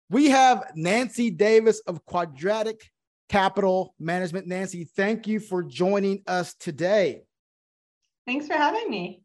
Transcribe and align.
We 0.10 0.30
have 0.30 0.72
Nancy 0.76 1.30
Davis 1.32 1.80
of 1.88 2.06
Quadratic 2.06 2.92
Capital 3.32 3.96
Management. 3.98 4.46
Nancy, 4.46 4.84
thank 4.84 5.26
you 5.26 5.40
for 5.40 5.64
joining 5.64 6.22
us 6.28 6.54
today. 6.54 7.22
Thanks 8.28 8.46
for 8.46 8.56
having 8.56 8.90
me. 8.90 9.24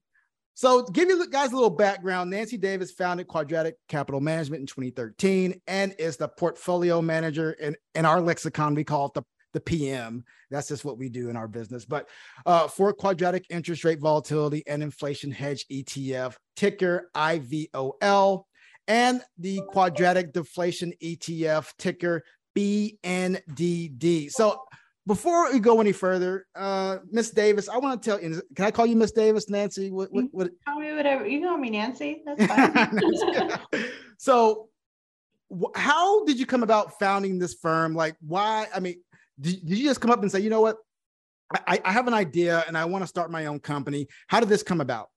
So, 0.54 0.84
give 0.84 1.08
you 1.08 1.28
guys 1.28 1.50
a 1.50 1.56
little 1.56 1.70
background, 1.70 2.30
Nancy 2.30 2.56
Davis 2.56 2.92
founded 2.92 3.26
Quadratic 3.26 3.74
Capital 3.88 4.20
Management 4.20 4.60
in 4.60 4.66
2013 4.68 5.60
and 5.66 5.92
is 5.98 6.16
the 6.16 6.28
portfolio 6.28 7.02
manager. 7.02 7.50
In, 7.54 7.74
in 7.96 8.06
our 8.06 8.20
lexicon, 8.20 8.76
we 8.76 8.84
call 8.84 9.06
it 9.06 9.14
the, 9.14 9.22
the 9.54 9.60
PM. 9.60 10.24
That's 10.52 10.68
just 10.68 10.84
what 10.84 10.98
we 10.98 11.08
do 11.08 11.28
in 11.28 11.36
our 11.36 11.48
business. 11.48 11.84
But 11.84 12.08
uh, 12.46 12.68
for 12.68 12.92
Quadratic 12.92 13.46
Interest 13.50 13.82
Rate 13.82 14.00
Volatility 14.00 14.62
and 14.68 14.84
Inflation 14.84 15.32
Hedge 15.32 15.66
ETF, 15.68 16.36
ticker 16.54 17.10
IVOL, 17.16 18.44
and 18.88 19.20
the 19.36 19.60
Quadratic 19.68 20.32
Deflation 20.32 20.92
ETF, 21.02 21.72
ticker 21.76 22.22
BNDD. 22.56 24.30
So 24.30 24.62
before 25.06 25.52
we 25.52 25.60
go 25.60 25.80
any 25.80 25.92
further, 25.92 26.46
uh, 26.54 26.98
Miss 27.10 27.30
Davis, 27.30 27.68
I 27.68 27.78
want 27.78 28.02
to 28.02 28.10
tell 28.10 28.20
you, 28.20 28.42
can 28.54 28.64
I 28.64 28.70
call 28.70 28.86
you 28.86 28.96
Miss 28.96 29.12
Davis, 29.12 29.48
Nancy? 29.48 29.90
What, 29.90 30.12
what, 30.12 30.24
what? 30.32 30.50
Call 30.66 30.80
me 30.80 30.92
whatever. 30.94 31.26
You 31.26 31.42
call 31.42 31.58
me 31.58 31.70
Nancy. 31.70 32.22
That's 32.24 32.46
fine. 32.46 33.84
so 34.18 34.68
how 35.74 36.24
did 36.24 36.38
you 36.38 36.46
come 36.46 36.62
about 36.62 36.98
founding 36.98 37.38
this 37.38 37.54
firm? 37.54 37.94
Like 37.94 38.16
why, 38.20 38.66
I 38.74 38.80
mean, 38.80 38.96
did, 39.40 39.64
did 39.64 39.78
you 39.78 39.84
just 39.84 40.00
come 40.00 40.10
up 40.10 40.22
and 40.22 40.32
say, 40.32 40.40
you 40.40 40.50
know 40.50 40.60
what? 40.60 40.76
I, 41.68 41.80
I 41.84 41.92
have 41.92 42.08
an 42.08 42.14
idea 42.14 42.64
and 42.66 42.76
I 42.76 42.86
want 42.86 43.04
to 43.04 43.06
start 43.06 43.30
my 43.30 43.46
own 43.46 43.60
company. 43.60 44.08
How 44.26 44.40
did 44.40 44.48
this 44.48 44.64
come 44.64 44.80
about? 44.80 45.10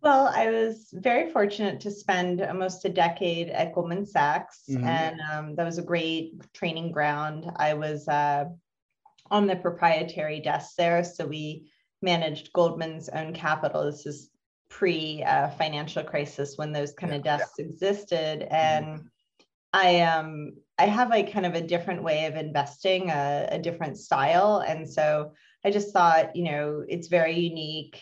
Well, 0.00 0.30
I 0.32 0.48
was 0.50 0.88
very 0.92 1.30
fortunate 1.30 1.80
to 1.80 1.90
spend 1.90 2.40
almost 2.40 2.84
a 2.84 2.88
decade 2.88 3.48
at 3.50 3.74
Goldman 3.74 4.06
Sachs, 4.06 4.62
mm-hmm. 4.70 4.86
and 4.86 5.20
um, 5.32 5.54
that 5.56 5.64
was 5.64 5.78
a 5.78 5.82
great 5.82 6.34
training 6.52 6.92
ground. 6.92 7.50
I 7.56 7.74
was 7.74 8.06
uh, 8.06 8.44
on 9.30 9.46
the 9.48 9.56
proprietary 9.56 10.40
desk 10.40 10.76
there, 10.76 11.02
so 11.02 11.26
we 11.26 11.72
managed 12.00 12.52
Goldman's 12.52 13.08
own 13.08 13.32
capital. 13.34 13.84
This 13.84 14.06
is 14.06 14.30
pre 14.70 15.24
uh, 15.24 15.48
financial 15.50 16.04
crisis 16.04 16.56
when 16.56 16.72
those 16.72 16.92
kind 16.92 17.10
yeah, 17.12 17.18
of 17.18 17.24
desks 17.24 17.54
yeah. 17.58 17.64
existed, 17.64 18.40
mm-hmm. 18.40 18.54
and 18.54 18.86
mm-hmm. 18.86 19.06
I 19.72 20.00
um 20.02 20.52
I 20.78 20.86
have 20.86 21.10
like 21.10 21.32
kind 21.32 21.44
of 21.44 21.54
a 21.54 21.60
different 21.60 22.04
way 22.04 22.26
of 22.26 22.36
investing, 22.36 23.10
a, 23.10 23.48
a 23.50 23.58
different 23.58 23.98
style, 23.98 24.62
and 24.64 24.88
so 24.88 25.32
I 25.64 25.72
just 25.72 25.92
thought, 25.92 26.36
you 26.36 26.44
know, 26.44 26.84
it's 26.88 27.08
very 27.08 27.36
unique 27.36 28.00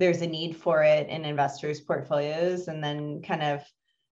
there's 0.00 0.22
a 0.22 0.26
need 0.26 0.56
for 0.56 0.82
it 0.82 1.08
in 1.08 1.24
investors' 1.24 1.80
portfolios. 1.80 2.68
And 2.68 2.82
then 2.82 3.20
kind 3.22 3.42
of, 3.42 3.62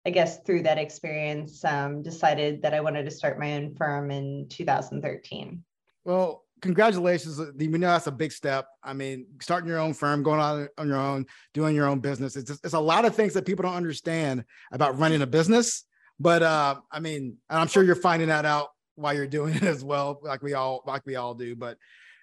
I 0.05 0.09
guess, 0.09 0.43
through 0.43 0.63
that 0.63 0.77
experience, 0.77 1.63
um, 1.63 2.03
decided 2.03 2.61
that 2.61 2.73
I 2.73 2.81
wanted 2.81 3.05
to 3.05 3.11
start 3.11 3.39
my 3.39 3.53
own 3.53 3.73
firm 3.73 4.11
in 4.11 4.47
2013. 4.49 5.63
Well, 6.03 6.43
congratulations. 6.61 7.39
We 7.55 7.67
know 7.67 7.87
that's 7.87 8.07
a 8.07 8.11
big 8.11 8.33
step. 8.33 8.67
I 8.83 8.93
mean, 8.93 9.27
starting 9.41 9.69
your 9.69 9.79
own 9.79 9.93
firm, 9.93 10.23
going 10.23 10.41
on 10.41 10.67
on 10.77 10.87
your 10.87 10.97
own, 10.97 11.25
doing 11.53 11.73
your 11.73 11.87
own 11.87 11.99
business. 11.99 12.35
It's 12.35 12.49
just, 12.49 12.65
it's 12.65 12.73
a 12.73 12.79
lot 12.79 13.05
of 13.05 13.15
things 13.15 13.33
that 13.33 13.45
people 13.45 13.63
don't 13.63 13.75
understand 13.75 14.43
about 14.73 14.99
running 14.99 15.21
a 15.21 15.27
business. 15.27 15.85
But 16.19 16.43
uh, 16.43 16.75
I 16.91 16.99
mean, 16.99 17.37
I'm 17.49 17.67
sure 17.67 17.83
you're 17.83 17.95
finding 17.95 18.27
that 18.27 18.45
out 18.45 18.69
while 18.95 19.13
you're 19.13 19.27
doing 19.27 19.55
it 19.55 19.63
as 19.63 19.83
well, 19.85 20.19
like 20.21 20.41
we 20.43 20.53
all 20.53 20.83
like 20.85 21.05
we 21.05 21.15
all 21.15 21.33
do. 21.33 21.55
But 21.55 21.77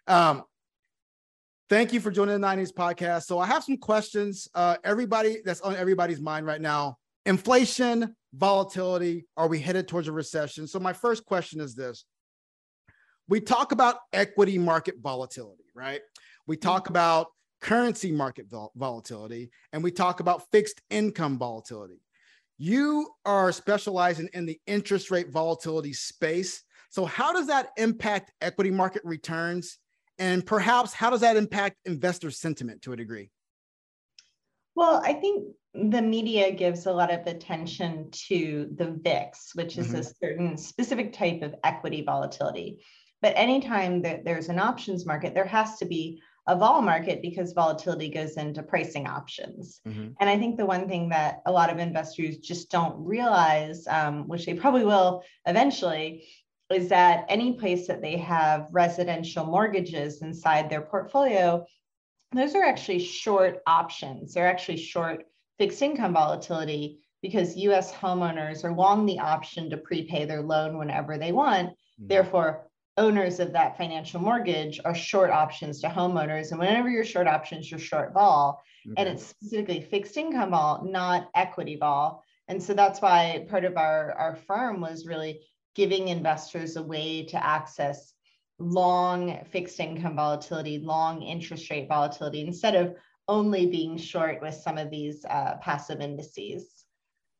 um, 0.07 0.43
thank 1.69 1.93
you 1.93 2.01
for 2.01 2.11
joining 2.11 2.35
the 2.35 2.39
Nine 2.39 2.55
Innings 2.55 2.73
podcast. 2.73 3.25
So 3.25 3.39
I 3.39 3.47
have 3.47 3.65
some 3.65 3.77
questions. 3.77 4.49
Uh, 4.55 4.77
everybody 4.85 5.39
that's 5.45 5.61
on 5.61 5.77
everybody's 5.77 6.21
mind 6.21 6.47
right 6.47 6.61
now 6.61 6.99
inflation, 7.27 8.15
volatility. 8.35 9.27
Are 9.37 9.49
we 9.49 9.59
headed 9.59 9.89
towards 9.89 10.09
a 10.09 10.13
recession? 10.13 10.67
So 10.67 10.79
my 10.79 10.93
first 10.93 11.25
question 11.25 11.61
is 11.61 11.75
this 11.75 12.05
we 13.29 13.41
talk 13.41 13.73
about 13.73 13.97
equity 14.13 14.59
market 14.59 14.97
volatility, 15.03 15.65
right? 15.75 16.01
We 16.47 16.57
talk 16.57 16.85
mm-hmm. 16.85 16.93
about 16.93 17.29
currency 17.61 18.13
market 18.13 18.47
vol- 18.51 18.73
volatility 18.77 19.51
and 19.73 19.83
we 19.83 19.91
talk 19.91 20.21
about 20.21 20.43
fixed 20.53 20.83
income 20.91 21.39
volatility. 21.39 22.01
You 22.59 23.09
are 23.25 23.51
specializing 23.53 24.29
in 24.35 24.45
the 24.47 24.61
interest 24.67 25.11
rate 25.11 25.31
volatility 25.31 25.93
space. 25.93 26.63
So, 26.91 27.05
how 27.05 27.33
does 27.33 27.49
that 27.49 27.71
impact 27.77 28.31
equity 28.41 28.71
market 28.71 29.03
returns 29.05 29.79
and 30.19 30.45
perhaps 30.45 30.93
how 30.93 31.11
does 31.11 31.21
that 31.21 31.37
impact 31.37 31.77
investor 31.85 32.31
sentiment 32.31 32.83
to 32.83 32.93
a 32.93 32.97
degree? 32.97 33.31
Well, 34.77 35.01
I 35.05 35.13
think 35.13 35.55
the 35.75 36.03
media 36.03 36.53
gives 36.53 36.87
a 36.87 36.93
lot 36.93 37.13
of 37.13 37.27
attention 37.27 38.11
to 38.29 38.69
the 38.77 38.99
VIX, 39.03 39.55
which 39.55 39.79
is 39.79 39.89
mm-hmm. 39.89 39.97
a 39.97 40.05
certain 40.05 40.57
specific 40.57 41.13
type 41.13 41.43
of 41.43 41.55
equity 41.65 42.03
volatility. 42.03 42.79
But 43.23 43.35
anytime 43.37 44.03
that 44.03 44.25
there's 44.25 44.49
an 44.49 44.59
options 44.59 45.07
market, 45.07 45.35
there 45.35 45.47
has 45.47 45.79
to 45.79 45.85
be 45.85 46.21
a 46.47 46.57
vol 46.57 46.83
market 46.83 47.23
because 47.23 47.53
volatility 47.53 48.11
goes 48.11 48.37
into 48.37 48.63
pricing 48.63 49.07
options. 49.07 49.81
Mm-hmm. 49.89 50.09
And 50.21 50.31
I 50.31 50.39
think 50.39 50.59
the 50.59 50.67
one 50.67 50.89
thing 50.89 51.09
that 51.09 51.41
a 51.47 51.53
lot 51.53 51.71
of 51.71 51.79
investors 51.79 52.39
just 52.39 52.71
don't 52.71 53.03
realize, 53.03 53.87
um, 53.87 54.29
which 54.29 54.45
they 54.45 54.55
probably 54.55 54.85
will 54.85 55.23
eventually, 55.47 56.27
is 56.71 56.89
that 56.89 57.27
any 57.29 57.53
place 57.53 57.87
that 57.87 58.01
they 58.01 58.17
have 58.17 58.69
residential 58.73 59.45
mortgages 59.45 60.23
inside 60.23 60.69
their 60.69 60.81
portfolio, 60.81 61.65
those 62.33 62.55
are 62.55 62.65
actually 62.65 62.99
short 62.99 63.63
options. 63.67 64.35
They're 64.35 64.49
actually 64.49 64.79
short 64.79 65.25
fixed 65.59 65.83
income 65.83 66.15
volatility 66.15 67.01
because 67.23 67.57
US 67.57 67.93
homeowners 67.93 68.65
are 68.65 68.73
long 68.73 69.07
the 69.07 69.19
option 69.19 69.71
to 69.71 69.77
prepay 69.77 70.25
their 70.25 70.43
loan 70.43 70.79
whenever 70.79 71.17
they 71.17 71.33
want. 71.33 71.71
Mm-hmm. 71.71 72.09
Therefore, 72.09 72.69
owners 72.97 73.41
of 73.41 73.53
that 73.53 73.77
financial 73.77 74.21
mortgage 74.21 74.81
are 74.85 74.95
short 74.95 75.31
options 75.31 75.81
to 75.81 75.89
homeowners. 75.89 76.51
And 76.51 76.61
whenever 76.61 76.89
you're 76.89 77.05
short 77.05 77.27
options, 77.27 77.71
you're 77.71 77.81
short 77.81 78.13
vol. 78.13 78.63
And 78.99 79.09
it's 79.09 79.25
specifically 79.25 79.81
fixed 79.81 80.17
income 80.17 80.51
vol, 80.51 80.85
not 80.85 81.31
equity 81.35 81.77
vol. 81.77 82.23
And 82.49 82.63
so 82.63 82.75
that's 82.75 83.01
why 83.01 83.47
part 83.49 83.65
of 83.65 83.79
our, 83.79 84.13
our 84.13 84.37
firm 84.37 84.81
was 84.83 85.07
really 85.07 85.41
giving 85.75 86.09
investors 86.09 86.77
a 86.77 86.83
way 86.83 87.25
to 87.27 87.45
access 87.45 88.15
long 88.59 89.39
fixed 89.51 89.81
income 89.81 90.17
volatility, 90.17 90.79
long 90.79 91.23
interest 91.23 91.71
rate 91.71 91.89
volatility, 91.89 92.41
instead 92.41 92.75
of 92.75 92.95
only 93.27 93.67
being 93.67 93.97
short 93.97 94.41
with 94.41 94.55
some 94.55 94.79
of 94.79 94.91
these 94.91 95.25
uh, 95.25 95.57
passive 95.61 96.01
indices. 96.01 96.85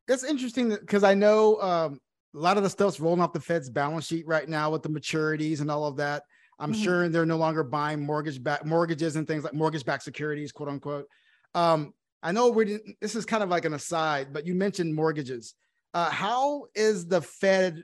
That's 0.09 0.25
interesting 0.25 0.71
because 0.71 1.05
I 1.05 1.15
know 1.15 1.61
um, 1.61 2.01
a 2.35 2.39
lot 2.39 2.57
of 2.57 2.63
the 2.63 2.71
stuff's 2.71 3.01
rolling 3.01 3.21
off 3.21 3.33
the 3.33 3.41
Fed's 3.41 3.71
balance 3.71 4.07
sheet 4.07 4.27
right 4.27 4.49
now 4.49 4.71
with 4.71 4.83
the 4.83 4.89
maturities 4.89 5.61
and 5.61 5.71
all 5.71 5.87
of 5.87 5.97
that. 5.97 6.25
I'm 6.59 6.73
mm-hmm. 6.73 6.83
sure 6.83 7.09
they're 7.09 7.27
no 7.27 7.37
longer 7.37 7.65
buying 7.65 8.05
mortgage 8.05 8.43
back 8.43 8.65
mortgages 8.65 9.17
and 9.17 9.27
things 9.27 9.45
like 9.45 9.55
mortgage 9.55 9.85
backed 9.85 10.03
securities, 10.03 10.53
quote 10.53 10.69
unquote. 10.69 11.07
Um, 11.55 11.95
I 12.23 12.33
know 12.33 12.49
we 12.49 12.79
this 13.01 13.15
is 13.15 13.27
kind 13.27 13.43
of 13.43 13.49
like 13.49 13.65
an 13.65 13.75
aside, 13.75 14.33
but 14.33 14.47
you 14.47 14.55
mentioned 14.55 14.95
mortgages. 14.95 15.55
Uh, 15.93 16.11
how 16.11 16.67
is 16.75 17.07
the 17.07 17.21
Fed 17.21 17.83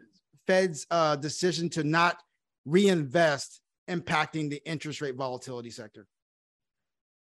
Fed's 0.50 0.84
uh, 0.90 1.14
decision 1.14 1.68
to 1.70 1.84
not 1.84 2.16
reinvest 2.64 3.60
impacting 3.88 4.50
the 4.50 4.60
interest 4.66 5.00
rate 5.00 5.14
volatility 5.14 5.70
sector? 5.70 6.08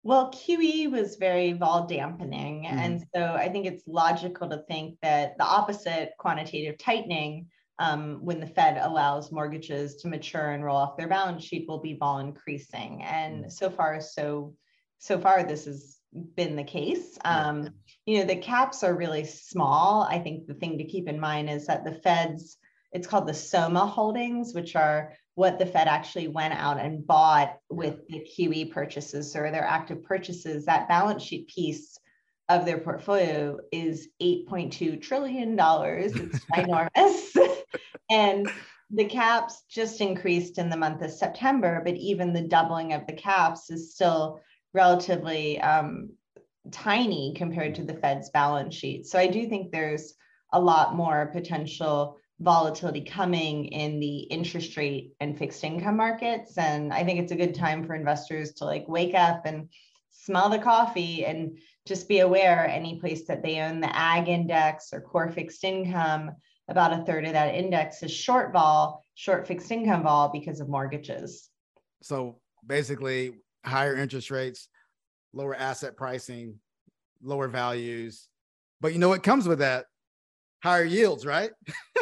Well, 0.03 0.31
QE 0.31 0.91
was 0.91 1.15
very 1.15 1.53
vol 1.53 1.87
dampening. 1.87 2.63
Mm-hmm. 2.63 2.77
And 2.77 3.05
so 3.15 3.33
I 3.33 3.47
think 3.47 3.67
it's 3.67 3.83
logical 3.87 4.49
to 4.49 4.63
think 4.69 4.97
that 5.01 5.37
the 5.37 5.45
opposite 5.45 6.11
quantitative 6.19 6.77
tightening, 6.77 7.47
um, 7.79 8.19
when 8.21 8.41
the 8.41 8.47
Fed 8.47 8.79
allows 8.81 9.31
mortgages 9.31 9.95
to 9.97 10.09
mature 10.09 10.51
and 10.51 10.63
roll 10.63 10.77
off 10.77 10.97
their 10.97 11.07
balance 11.07 11.43
sheet, 11.43 11.69
will 11.69 11.79
be 11.79 11.97
vol 11.97 12.19
increasing. 12.19 13.01
And 13.03 13.45
mm-hmm. 13.45 13.49
so 13.49 13.69
far, 13.69 14.01
so 14.01 14.55
so 14.97 15.19
far, 15.19 15.43
this 15.43 15.65
has 15.65 15.97
been 16.35 16.55
the 16.55 16.63
case. 16.63 17.17
Um, 17.25 17.69
you 18.05 18.19
know, 18.19 18.25
the 18.25 18.35
caps 18.37 18.83
are 18.83 18.95
really 18.95 19.25
small. 19.25 20.03
I 20.03 20.19
think 20.19 20.47
the 20.47 20.53
thing 20.53 20.77
to 20.77 20.83
keep 20.83 21.07
in 21.07 21.19
mind 21.19 21.49
is 21.49 21.67
that 21.67 21.83
the 21.83 21.93
Fed's 21.93 22.57
it's 22.91 23.07
called 23.07 23.27
the 23.27 23.33
SOMA 23.33 23.85
holdings, 23.85 24.53
which 24.53 24.75
are 24.75 25.13
what 25.35 25.59
the 25.59 25.65
Fed 25.65 25.87
actually 25.87 26.29
went 26.29 26.53
out 26.53 26.79
and 26.79 27.05
bought 27.05 27.57
with 27.69 28.07
the 28.07 28.25
QE 28.25 28.71
purchases 28.71 29.35
or 29.35 29.51
their 29.51 29.65
active 29.65 30.03
purchases. 30.03 30.65
That 30.65 30.87
balance 30.87 31.23
sheet 31.23 31.49
piece 31.49 31.97
of 32.47 32.65
their 32.65 32.77
portfolio 32.77 33.57
is 33.71 34.07
$8.2 34.21 35.01
trillion. 35.01 35.57
It's 35.59 36.45
ginormous. 36.45 37.37
and 38.09 38.49
the 38.91 39.05
caps 39.05 39.63
just 39.69 39.99
increased 39.99 40.57
in 40.57 40.69
the 40.69 40.77
month 40.77 41.01
of 41.01 41.11
September, 41.11 41.81
but 41.83 41.95
even 41.95 42.33
the 42.33 42.47
doubling 42.47 42.93
of 42.93 43.05
the 43.07 43.13
caps 43.13 43.69
is 43.69 43.93
still 43.93 44.39
relatively 44.73 45.59
um, 45.59 46.11
tiny 46.71 47.33
compared 47.35 47.75
to 47.75 47.83
the 47.83 47.95
Fed's 47.95 48.29
balance 48.29 48.75
sheet. 48.75 49.07
So 49.07 49.17
I 49.17 49.27
do 49.27 49.47
think 49.47 49.71
there's 49.71 50.13
a 50.53 50.59
lot 50.59 50.95
more 50.95 51.31
potential 51.33 52.19
volatility 52.39 53.01
coming 53.01 53.65
in 53.65 53.99
the 53.99 54.19
interest 54.19 54.75
rate 54.75 55.13
and 55.19 55.37
fixed 55.37 55.63
income 55.63 55.97
markets. 55.97 56.57
And 56.57 56.93
I 56.93 57.03
think 57.03 57.19
it's 57.19 57.31
a 57.31 57.37
good 57.37 57.55
time 57.55 57.85
for 57.85 57.95
investors 57.95 58.53
to 58.53 58.65
like 58.65 58.87
wake 58.87 59.15
up 59.15 59.45
and 59.45 59.69
smell 60.11 60.49
the 60.49 60.59
coffee 60.59 61.25
and 61.25 61.57
just 61.85 62.09
be 62.09 62.19
aware 62.19 62.67
any 62.67 62.99
place 62.99 63.25
that 63.27 63.43
they 63.43 63.59
own 63.59 63.79
the 63.79 63.95
Agg 63.95 64.27
index 64.27 64.91
or 64.91 65.01
core 65.01 65.31
fixed 65.31 65.63
income, 65.63 66.31
about 66.67 66.99
a 66.99 67.03
third 67.05 67.25
of 67.25 67.33
that 67.33 67.53
index 67.53 68.01
is 68.01 68.11
short 68.11 68.51
vol, 68.51 69.05
short 69.13 69.47
fixed 69.47 69.71
income 69.71 70.03
vol 70.03 70.29
because 70.29 70.59
of 70.59 70.67
mortgages. 70.67 71.49
So 72.01 72.39
basically, 72.65 73.33
higher 73.63 73.95
interest 73.95 74.31
rates, 74.31 74.67
lower 75.33 75.55
asset 75.55 75.95
pricing, 75.95 76.59
lower 77.21 77.47
values. 77.47 78.27
But 78.81 78.93
you 78.93 78.99
know 78.99 79.09
what 79.09 79.23
comes 79.23 79.47
with 79.47 79.59
that? 79.59 79.85
Higher 80.63 80.85
yields, 80.85 81.25
right? 81.25 81.51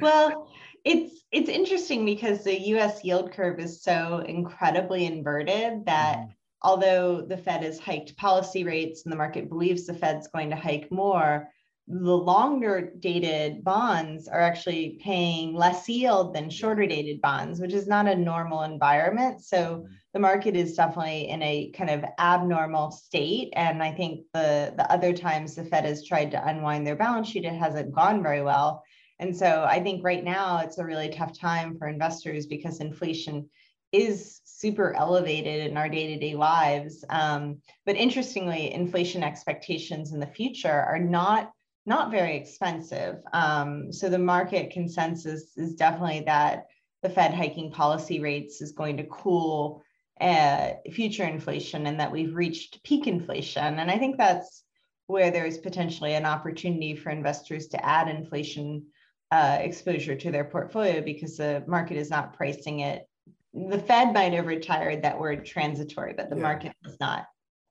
well, 0.00 0.50
it's 0.84 1.20
it's 1.30 1.48
interesting 1.48 2.04
because 2.04 2.42
the 2.42 2.60
US 2.74 3.04
yield 3.04 3.32
curve 3.32 3.60
is 3.60 3.82
so 3.82 4.18
incredibly 4.26 5.06
inverted 5.06 5.84
that 5.86 6.18
mm-hmm. 6.18 6.30
although 6.62 7.20
the 7.20 7.36
Fed 7.36 7.62
has 7.62 7.78
hiked 7.78 8.16
policy 8.16 8.64
rates 8.64 9.04
and 9.04 9.12
the 9.12 9.16
market 9.16 9.48
believes 9.48 9.86
the 9.86 9.94
Fed's 9.94 10.28
going 10.28 10.50
to 10.50 10.56
hike 10.56 10.90
more, 10.90 11.48
the 11.86 12.16
longer 12.16 12.92
dated 13.00 13.64
bonds 13.64 14.28
are 14.28 14.40
actually 14.40 14.98
paying 15.02 15.54
less 15.54 15.88
yield 15.88 16.34
than 16.34 16.48
shorter 16.48 16.86
dated 16.86 17.20
bonds, 17.20 17.60
which 17.60 17.72
is 17.72 17.88
not 17.88 18.06
a 18.06 18.14
normal 18.14 18.62
environment. 18.62 19.42
So 19.42 19.56
mm-hmm. 19.56 19.92
the 20.12 20.20
market 20.20 20.56
is 20.56 20.74
definitely 20.74 21.28
in 21.28 21.42
a 21.42 21.70
kind 21.70 21.90
of 21.90 22.04
abnormal 22.18 22.90
state. 22.92 23.52
And 23.54 23.82
I 23.82 23.92
think 23.92 24.26
the, 24.32 24.72
the 24.76 24.90
other 24.90 25.12
times 25.12 25.54
the 25.54 25.64
Fed 25.64 25.84
has 25.84 26.04
tried 26.04 26.30
to 26.30 26.44
unwind 26.44 26.86
their 26.86 26.96
balance 26.96 27.28
sheet, 27.28 27.44
it 27.44 27.54
hasn't 27.54 27.94
gone 27.94 28.22
very 28.22 28.42
well. 28.42 28.82
And 29.20 29.36
so 29.36 29.64
I 29.68 29.80
think 29.80 30.02
right 30.02 30.24
now 30.24 30.58
it's 30.58 30.78
a 30.78 30.84
really 30.84 31.10
tough 31.10 31.38
time 31.38 31.76
for 31.76 31.86
investors 31.86 32.46
because 32.46 32.80
inflation 32.80 33.48
is 33.92 34.40
super 34.44 34.94
elevated 34.94 35.70
in 35.70 35.76
our 35.76 35.88
day-to-day 35.88 36.34
lives. 36.34 37.04
Um, 37.10 37.58
but 37.84 37.96
interestingly, 37.96 38.72
inflation 38.72 39.22
expectations 39.22 40.12
in 40.12 40.20
the 40.20 40.26
future 40.26 40.68
are 40.72 40.98
not 40.98 41.52
not 41.86 42.10
very 42.10 42.36
expensive. 42.36 43.16
Um, 43.32 43.92
so 43.92 44.08
the 44.08 44.18
market 44.18 44.70
consensus 44.70 45.56
is 45.56 45.74
definitely 45.74 46.20
that 46.26 46.66
the 47.02 47.08
Fed 47.08 47.34
hiking 47.34 47.70
policy 47.72 48.20
rates 48.20 48.60
is 48.60 48.72
going 48.72 48.98
to 48.98 49.04
cool 49.04 49.82
uh, 50.20 50.72
future 50.92 51.24
inflation 51.24 51.86
and 51.86 51.98
that 51.98 52.12
we've 52.12 52.36
reached 52.36 52.84
peak 52.84 53.06
inflation. 53.06 53.78
And 53.78 53.90
I 53.90 53.96
think 53.96 54.18
that's 54.18 54.62
where 55.06 55.30
there's 55.30 55.58
potentially 55.58 56.14
an 56.14 56.26
opportunity 56.26 56.94
for 56.94 57.10
investors 57.10 57.68
to 57.68 57.84
add 57.84 58.08
inflation 58.08 58.86
uh, 59.30 59.58
exposure 59.60 60.16
to 60.16 60.30
their 60.30 60.44
portfolio 60.44 61.00
because 61.00 61.36
the 61.36 61.62
market 61.66 61.96
is 61.96 62.10
not 62.10 62.34
pricing 62.34 62.80
it. 62.80 63.06
The 63.54 63.78
Fed 63.78 64.12
might 64.12 64.32
have 64.32 64.46
retired 64.46 65.02
that 65.02 65.18
word 65.18 65.44
transitory, 65.44 66.14
but 66.16 66.30
the 66.30 66.36
yeah. 66.36 66.42
market 66.42 66.72
is 66.84 66.96
not. 67.00 67.26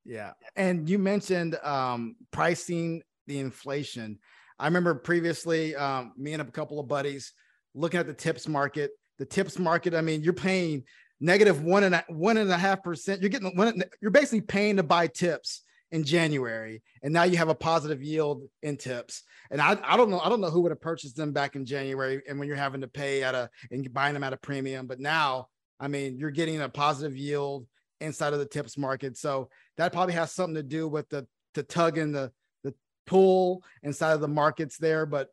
Yeah. 0.06 0.32
And 0.56 0.90
you 0.90 1.00
mentioned 1.00 1.56
um, 1.64 2.16
pricing 2.32 3.04
the 3.28 3.40
inflation. 3.40 4.20
I 4.58 4.66
remember 4.66 4.96
previously, 4.96 5.76
um, 5.76 6.14
me 6.18 6.34
and 6.34 6.42
a 6.42 6.46
couple 6.46 6.80
of 6.80 6.88
buddies 6.88 7.34
looking 7.74 8.00
at 8.00 8.08
the 8.08 8.14
tips 8.14 8.48
market. 8.48 8.92
The 9.20 9.26
tips 9.26 9.60
market, 9.60 9.94
I 9.94 10.02
mean, 10.02 10.24
you're 10.24 10.34
paying 10.34 10.84
negative 11.20 11.64
one 11.64 11.84
and 11.84 11.96
a, 11.96 12.06
one 12.08 12.38
and 12.38 12.50
a 12.50 12.58
half 12.58 12.84
percent. 12.84 13.22
You're 13.22 13.30
getting 13.30 13.56
one, 13.56 13.84
you're 14.02 14.12
basically 14.12 14.42
paying 14.42 14.78
to 14.78 14.84
buy 14.84 15.08
tips 15.08 15.64
in 15.92 16.04
January, 16.04 16.84
and 17.02 17.12
now 17.14 17.24
you 17.24 17.38
have 17.38 17.50
a 17.50 17.56
positive 17.56 18.04
yield 18.04 18.44
in 18.62 18.78
tips. 18.78 19.24
And 19.50 19.60
I, 19.60 19.78
I 19.84 19.98
don't 19.98 20.10
know, 20.10 20.20
I 20.20 20.30
don't 20.30 20.42
know 20.42 20.50
who 20.50 20.62
would 20.62 20.72
have 20.72 20.82
purchased 20.82 21.16
them 21.16 21.34
back 21.34 21.56
in 21.56 21.66
January, 21.66 22.22
and 22.28 22.38
when 22.38 22.48
you're 22.48 22.58
having 22.58 22.82
to 22.82 22.88
pay 22.88 23.24
at 23.24 23.36
a 23.36 23.50
and 23.72 23.92
buying 23.94 24.14
them 24.14 24.24
at 24.24 24.34
a 24.34 24.38
premium. 24.38 24.88
But 24.88 25.00
now, 25.00 25.48
I 25.80 25.88
mean, 25.88 26.18
you're 26.18 26.32
getting 26.32 26.62
a 26.62 26.70
positive 26.70 27.18
yield 27.18 27.66
inside 28.02 28.34
of 28.34 28.40
the 28.40 28.46
tips 28.46 28.78
market, 28.78 29.18
so 29.18 29.50
that 29.78 29.92
probably 29.92 30.14
has 30.14 30.32
something 30.32 30.56
to 30.56 30.64
do 30.64 30.88
with 30.88 31.10
the 31.10 31.26
the 31.56 31.64
tug 31.64 31.98
and 31.98 32.14
the 32.14 32.32
the 32.64 32.74
pull 33.08 33.64
inside 33.82 34.14
of 34.14 34.22
the 34.22 34.28
markets 34.28 34.78
there. 34.78 35.06
But 35.06 35.30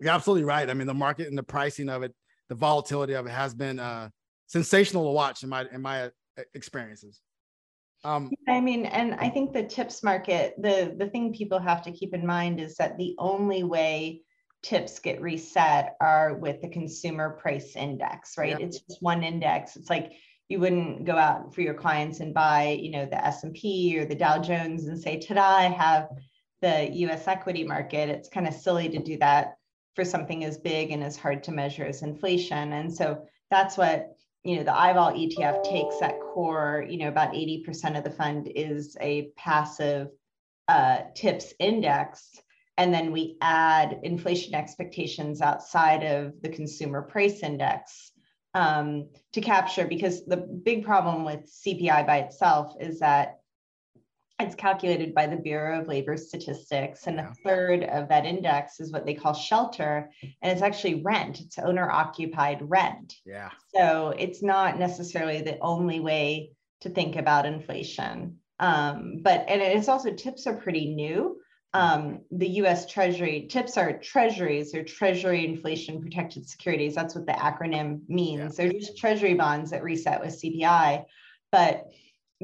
you're 0.00 0.12
absolutely 0.12 0.44
right. 0.44 0.68
I 0.68 0.74
mean, 0.74 0.86
the 0.86 0.94
market 0.94 1.28
and 1.28 1.36
the 1.36 1.42
pricing 1.42 1.88
of 1.88 2.02
it, 2.02 2.14
the 2.48 2.54
volatility 2.54 3.14
of 3.14 3.26
it 3.26 3.30
has 3.30 3.54
been 3.54 3.78
uh, 3.78 4.08
sensational 4.46 5.04
to 5.04 5.10
watch 5.10 5.42
in 5.42 5.50
my 5.50 5.66
in 5.70 5.82
my 5.82 6.04
uh, 6.04 6.08
experiences. 6.54 7.20
Um, 8.04 8.30
I 8.48 8.60
mean, 8.60 8.86
and 8.86 9.14
I 9.14 9.30
think 9.30 9.52
the 9.52 9.62
tips 9.62 10.02
market, 10.02 10.54
the 10.58 10.94
the 10.96 11.06
thing 11.06 11.32
people 11.32 11.58
have 11.58 11.82
to 11.82 11.92
keep 11.92 12.14
in 12.14 12.26
mind 12.26 12.60
is 12.60 12.76
that 12.76 12.98
the 12.98 13.14
only 13.18 13.64
way 13.64 14.22
tips 14.62 14.98
get 14.98 15.20
reset 15.20 15.96
are 16.00 16.34
with 16.34 16.60
the 16.60 16.68
consumer 16.68 17.30
price 17.30 17.76
index, 17.76 18.36
right? 18.36 18.58
Yeah. 18.58 18.66
It's 18.66 18.80
just 18.80 19.02
one 19.02 19.22
index. 19.22 19.76
It's 19.76 19.90
like 19.90 20.12
you 20.48 20.58
wouldn't 20.60 21.04
go 21.04 21.16
out 21.16 21.54
for 21.54 21.60
your 21.62 21.74
clients 21.74 22.20
and 22.20 22.34
buy, 22.34 22.78
you 22.80 22.90
know, 22.90 23.06
the 23.06 23.24
S&P 23.24 23.98
or 23.98 24.04
the 24.04 24.14
Dow 24.14 24.38
Jones 24.38 24.86
and 24.86 24.98
say, 24.98 25.18
ta-da, 25.18 25.42
I 25.42 25.62
have 25.64 26.08
the 26.60 26.90
US 26.92 27.26
equity 27.28 27.64
market. 27.64 28.08
It's 28.08 28.28
kind 28.28 28.46
of 28.46 28.54
silly 28.54 28.88
to 28.88 28.98
do 28.98 29.18
that 29.18 29.56
for 29.94 30.04
something 30.04 30.44
as 30.44 30.58
big 30.58 30.90
and 30.90 31.02
as 31.02 31.16
hard 31.16 31.42
to 31.44 31.52
measure 31.52 31.84
as 31.84 32.02
inflation. 32.02 32.72
And 32.72 32.92
so 32.92 33.26
that's 33.50 33.76
what 33.76 34.16
you 34.44 34.56
know, 34.56 34.62
the 34.62 34.70
IVOL 34.70 35.16
ETF 35.16 35.64
takes 35.64 35.98
that 36.00 36.20
core, 36.20 36.84
you 36.88 36.98
know, 36.98 37.08
about 37.08 37.32
80% 37.32 37.96
of 37.96 38.04
the 38.04 38.10
fund 38.10 38.52
is 38.54 38.96
a 39.00 39.30
passive 39.36 40.08
uh, 40.68 40.98
TIPS 41.14 41.54
index. 41.58 42.38
And 42.76 42.92
then 42.92 43.10
we 43.10 43.38
add 43.40 44.00
inflation 44.02 44.54
expectations 44.54 45.40
outside 45.40 46.02
of 46.02 46.42
the 46.42 46.50
consumer 46.50 47.02
price 47.02 47.42
index 47.42 48.12
um, 48.52 49.08
to 49.32 49.40
capture, 49.40 49.86
because 49.86 50.26
the 50.26 50.36
big 50.36 50.84
problem 50.84 51.24
with 51.24 51.50
CPI 51.50 52.06
by 52.06 52.18
itself 52.18 52.74
is 52.80 53.00
that 53.00 53.38
it's 54.40 54.54
calculated 54.54 55.14
by 55.14 55.26
the 55.26 55.36
Bureau 55.36 55.80
of 55.80 55.88
Labor 55.88 56.16
Statistics, 56.16 57.06
and 57.06 57.20
a 57.20 57.32
third 57.44 57.84
of 57.84 58.08
that 58.08 58.26
index 58.26 58.80
is 58.80 58.92
what 58.92 59.06
they 59.06 59.14
call 59.14 59.32
shelter, 59.32 60.10
and 60.22 60.52
it's 60.52 60.62
actually 60.62 61.02
rent. 61.02 61.40
It's 61.40 61.58
owner 61.58 61.90
occupied 61.90 62.58
rent. 62.62 63.14
Yeah. 63.24 63.50
So 63.74 64.14
it's 64.18 64.42
not 64.42 64.78
necessarily 64.78 65.40
the 65.40 65.58
only 65.60 66.00
way 66.00 66.50
to 66.80 66.90
think 66.90 67.16
about 67.16 67.46
inflation. 67.46 68.38
Um, 68.58 69.20
but 69.22 69.44
and 69.48 69.60
it's 69.62 69.88
also 69.88 70.12
tips 70.12 70.46
are 70.46 70.54
pretty 70.54 70.94
new. 70.94 71.40
Um, 71.72 72.20
the 72.30 72.48
U.S. 72.48 72.86
Treasury 72.86 73.48
tips 73.50 73.76
are 73.76 73.98
treasuries 73.98 74.74
or 74.74 74.84
Treasury 74.84 75.44
inflation 75.44 76.00
protected 76.00 76.48
securities. 76.48 76.94
That's 76.94 77.16
what 77.16 77.26
the 77.26 77.32
acronym 77.32 78.00
means. 78.08 78.58
Yeah. 78.58 78.68
They're 78.68 78.78
just 78.78 78.96
Treasury 78.96 79.34
bonds 79.34 79.72
that 79.72 79.82
reset 79.82 80.20
with 80.20 80.40
CPI, 80.40 81.04
but 81.50 81.86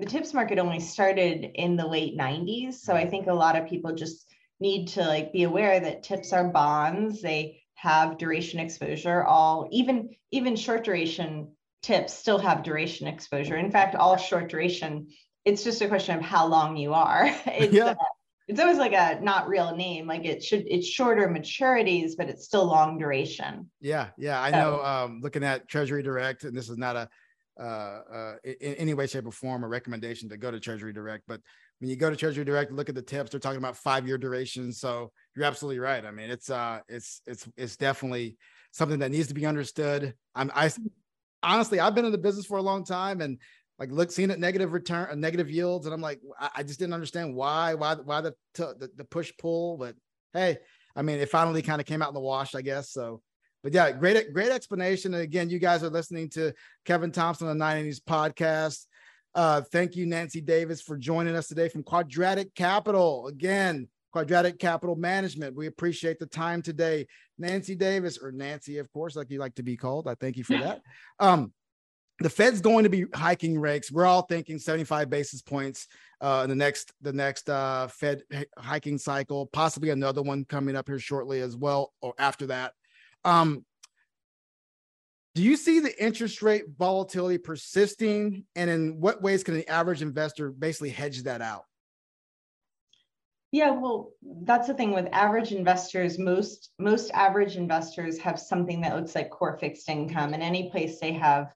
the 0.00 0.06
tips 0.06 0.32
market 0.34 0.58
only 0.58 0.80
started 0.80 1.50
in 1.54 1.76
the 1.76 1.86
late 1.86 2.16
90s. 2.16 2.74
So 2.74 2.94
I 2.94 3.08
think 3.08 3.26
a 3.26 3.34
lot 3.34 3.56
of 3.56 3.68
people 3.68 3.94
just 3.94 4.26
need 4.58 4.88
to 4.88 5.02
like 5.02 5.32
be 5.32 5.44
aware 5.44 5.78
that 5.78 6.02
tips 6.02 6.32
are 6.32 6.48
bonds. 6.48 7.22
They 7.22 7.62
have 7.74 8.18
duration 8.18 8.60
exposure, 8.60 9.24
all 9.24 9.68
even 9.70 10.10
even 10.30 10.56
short 10.56 10.84
duration 10.84 11.52
tips 11.82 12.12
still 12.12 12.38
have 12.38 12.62
duration 12.62 13.06
exposure. 13.06 13.56
In 13.56 13.70
fact, 13.70 13.94
all 13.94 14.16
short 14.16 14.50
duration, 14.50 15.08
it's 15.44 15.64
just 15.64 15.80
a 15.80 15.88
question 15.88 16.16
of 16.18 16.22
how 16.22 16.46
long 16.46 16.76
you 16.76 16.92
are. 16.94 17.30
It's, 17.46 17.72
yeah. 17.72 17.86
Uh, 17.86 17.94
it's 18.48 18.60
always 18.60 18.78
like 18.78 18.92
a 18.92 19.20
not 19.22 19.48
real 19.48 19.76
name. 19.76 20.06
Like 20.06 20.24
it 20.24 20.42
should, 20.42 20.64
it's 20.66 20.86
shorter 20.86 21.28
maturities, 21.28 22.12
but 22.18 22.28
it's 22.28 22.44
still 22.44 22.66
long 22.66 22.98
duration. 22.98 23.70
Yeah. 23.80 24.08
Yeah. 24.18 24.40
I 24.40 24.50
so, 24.50 24.58
know, 24.58 24.84
um, 24.84 25.20
looking 25.22 25.44
at 25.44 25.68
Treasury 25.68 26.02
Direct, 26.02 26.42
and 26.42 26.56
this 26.56 26.68
is 26.68 26.76
not 26.76 26.96
a, 26.96 27.08
uh, 27.60 28.00
uh, 28.12 28.34
in 28.44 28.74
any 28.74 28.94
way, 28.94 29.06
shape, 29.06 29.26
or 29.26 29.32
form 29.32 29.64
a 29.64 29.68
recommendation 29.68 30.28
to 30.30 30.36
go 30.36 30.50
to 30.50 30.58
Treasury 30.58 30.92
Direct. 30.92 31.24
But 31.28 31.40
when 31.78 31.90
you 31.90 31.96
go 31.96 32.10
to 32.10 32.16
Treasury 32.16 32.44
Direct, 32.44 32.72
look 32.72 32.88
at 32.88 32.94
the 32.94 33.02
tips. 33.02 33.30
They're 33.30 33.40
talking 33.40 33.58
about 33.58 33.76
five 33.76 34.06
year 34.06 34.18
duration. 34.18 34.72
So 34.72 35.12
you're 35.36 35.44
absolutely 35.44 35.78
right. 35.78 36.04
I 36.04 36.10
mean, 36.10 36.30
it's 36.30 36.50
uh, 36.50 36.80
it's 36.88 37.22
it's 37.26 37.48
it's 37.56 37.76
definitely 37.76 38.36
something 38.72 39.00
that 39.00 39.10
needs 39.10 39.28
to 39.28 39.34
be 39.34 39.46
understood. 39.46 40.14
I'm 40.34 40.50
I 40.54 40.70
honestly 41.42 41.80
I've 41.80 41.94
been 41.94 42.04
in 42.04 42.12
the 42.12 42.18
business 42.18 42.46
for 42.46 42.58
a 42.58 42.62
long 42.62 42.84
time 42.84 43.20
and 43.20 43.38
like 43.78 43.90
look 43.90 44.12
seeing 44.12 44.30
it 44.30 44.38
negative 44.38 44.72
return 44.72 45.08
uh, 45.10 45.14
negative 45.14 45.50
yields 45.50 45.86
and 45.86 45.94
i'm 45.94 46.02
like 46.02 46.20
I, 46.38 46.50
I, 46.56 46.62
just 46.62 46.78
didn't 46.78 46.92
understand 46.92 47.34
why 47.34 47.74
why 47.74 47.94
why 47.94 48.20
the, 48.20 48.34
the 48.54 48.90
the 48.94 49.04
push 49.04 49.32
pull 49.38 49.78
but 49.78 49.96
hey 50.34 50.58
i 50.94 51.00
mean 51.00 51.18
it 51.18 51.30
finally 51.30 51.62
kind 51.62 51.80
of 51.80 51.86
came 51.86 52.02
out 52.02 52.08
in 52.08 52.14
the 52.14 52.20
wash 52.20 52.54
i 52.54 52.60
guess 52.60 52.90
so 52.90 53.22
but 53.62 53.72
yeah 53.72 53.90
great 53.92 54.32
great 54.32 54.50
explanation. 54.50 55.14
And 55.14 55.22
again 55.22 55.50
you 55.50 55.58
guys 55.58 55.82
are 55.82 55.90
listening 55.90 56.28
to 56.30 56.52
kevin 56.84 57.12
thompson 57.12 57.48
on 57.48 57.58
Nine 57.58 57.78
Innings 57.78 58.00
podcast. 58.00 58.86
Uh 59.34 59.60
thank 59.72 59.96
you 59.96 60.06
nancy 60.06 60.40
davis 60.40 60.80
for 60.80 60.96
joining 60.96 61.36
us 61.36 61.48
today 61.48 61.68
from 61.68 61.82
quadratic 61.82 62.54
capital. 62.54 63.26
Again 63.26 63.88
quadratic 64.12 64.58
capital 64.58 64.96
management 64.96 65.56
we 65.56 65.66
appreciate 65.66 66.18
the 66.18 66.26
time 66.26 66.62
today. 66.62 67.06
Nancy 67.38 67.74
davis 67.74 68.18
or 68.18 68.32
nancy 68.32 68.78
of 68.78 68.92
course 68.92 69.16
like 69.16 69.30
you 69.30 69.38
like 69.38 69.54
to 69.56 69.62
be 69.62 69.76
called. 69.76 70.08
I 70.08 70.14
thank 70.14 70.36
you 70.36 70.44
for 70.44 70.58
that. 70.58 70.82
Um 71.20 71.52
the 72.20 72.30
Fed's 72.30 72.60
going 72.60 72.84
to 72.84 72.90
be 72.90 73.06
hiking 73.14 73.58
rates. 73.58 73.90
We're 73.90 74.04
all 74.04 74.22
thinking 74.22 74.58
75 74.58 75.08
basis 75.08 75.40
points 75.40 75.88
uh, 76.20 76.42
in 76.44 76.50
the 76.50 76.56
next 76.56 76.92
the 77.00 77.12
next 77.12 77.48
uh, 77.48 77.88
Fed 77.88 78.22
hiking 78.58 78.98
cycle, 78.98 79.46
possibly 79.46 79.88
another 79.88 80.22
one 80.22 80.44
coming 80.44 80.76
up 80.76 80.86
here 80.86 80.98
shortly 80.98 81.40
as 81.40 81.56
well, 81.56 81.92
or 82.02 82.12
after 82.18 82.46
that. 82.48 82.74
Um, 83.24 83.64
do 85.34 85.42
you 85.42 85.56
see 85.56 85.80
the 85.80 86.02
interest 86.02 86.42
rate 86.42 86.64
volatility 86.76 87.38
persisting, 87.38 88.44
and 88.56 88.68
in 88.68 89.00
what 89.00 89.22
ways 89.22 89.44
can 89.44 89.54
the 89.54 89.68
average 89.68 90.02
investor 90.02 90.50
basically 90.50 90.90
hedge 90.90 91.22
that 91.22 91.40
out? 91.40 91.64
Yeah, 93.52 93.70
well, 93.70 94.12
that's 94.42 94.68
the 94.68 94.74
thing 94.74 94.92
with 94.92 95.08
average 95.12 95.52
investors. 95.52 96.18
Most 96.18 96.70
most 96.78 97.10
average 97.12 97.56
investors 97.56 98.18
have 98.18 98.38
something 98.38 98.80
that 98.80 98.94
looks 98.96 99.14
like 99.14 99.30
core 99.30 99.58
fixed 99.58 99.88
income, 99.88 100.34
and 100.34 100.42
any 100.42 100.70
place 100.70 100.98
they 100.98 101.12
have 101.12 101.52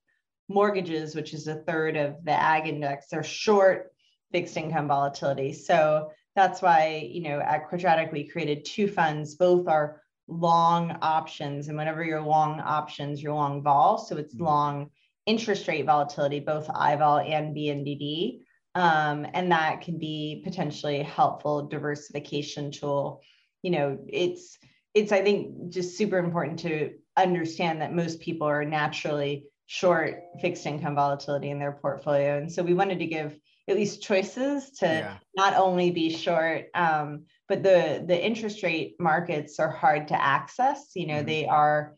mortgages, 0.49 1.14
which 1.14 1.35
is 1.35 1.47
a 1.47 1.56
third 1.56 1.97
of 1.97 2.25
the 2.25 2.33
Agg 2.33 2.68
index, 2.68 3.06
they're 3.09 3.23
short 3.23 3.92
fixed 4.33 4.56
income 4.56 4.88
volatility. 4.88 5.52
So 5.52 6.11
that's 6.37 6.61
why, 6.61 7.09
you 7.11 7.23
know, 7.23 7.40
at 7.40 7.68
Quadratic, 7.68 8.12
we 8.12 8.28
created 8.28 8.64
two 8.64 8.88
funds. 8.88 9.37
Both 9.37 9.68
are 9.68 10.02
long 10.28 10.96
options. 11.02 11.68
And 11.68 11.76
whenever 11.76 12.04
you're 12.04 12.20
long 12.20 12.60
options, 12.60 13.22
you're 13.22 13.34
long 13.34 13.62
vol. 13.62 13.98
So 13.98 14.16
it's 14.16 14.34
mm-hmm. 14.34 14.44
long 14.44 14.90
interest 15.26 15.66
rate 15.68 15.86
volatility, 15.86 16.40
both 16.40 16.68
IVOL 16.68 17.30
and 17.30 17.56
BNDD. 17.56 18.40
Um, 18.74 19.26
and 19.32 19.52
that 19.52 19.82
can 19.82 19.98
be 19.98 20.42
potentially 20.44 21.02
helpful 21.02 21.68
diversification 21.68 22.72
tool. 22.72 23.20
You 23.62 23.70
know, 23.70 23.98
it's 24.08 24.58
it's 24.94 25.12
I 25.12 25.22
think 25.22 25.70
just 25.70 25.96
super 25.96 26.18
important 26.18 26.58
to 26.60 26.92
understand 27.16 27.80
that 27.80 27.94
most 27.94 28.20
people 28.20 28.46
are 28.46 28.64
naturally 28.64 29.44
short 29.66 30.22
fixed 30.40 30.66
income 30.66 30.94
volatility 30.94 31.50
in 31.50 31.58
their 31.58 31.72
portfolio. 31.72 32.38
And 32.38 32.52
so 32.52 32.62
we 32.62 32.74
wanted 32.74 32.98
to 32.98 33.06
give 33.06 33.38
at 33.68 33.76
least 33.76 34.02
choices 34.02 34.70
to 34.78 34.86
yeah. 34.86 35.16
not 35.36 35.54
only 35.54 35.90
be 35.90 36.10
short, 36.10 36.66
um, 36.74 37.24
but 37.48 37.62
the 37.62 38.02
the 38.06 38.24
interest 38.24 38.62
rate 38.62 38.96
markets 38.98 39.58
are 39.58 39.70
hard 39.70 40.08
to 40.08 40.22
access. 40.22 40.92
You 40.94 41.06
know, 41.06 41.14
mm-hmm. 41.16 41.26
they 41.26 41.46
are 41.46 41.94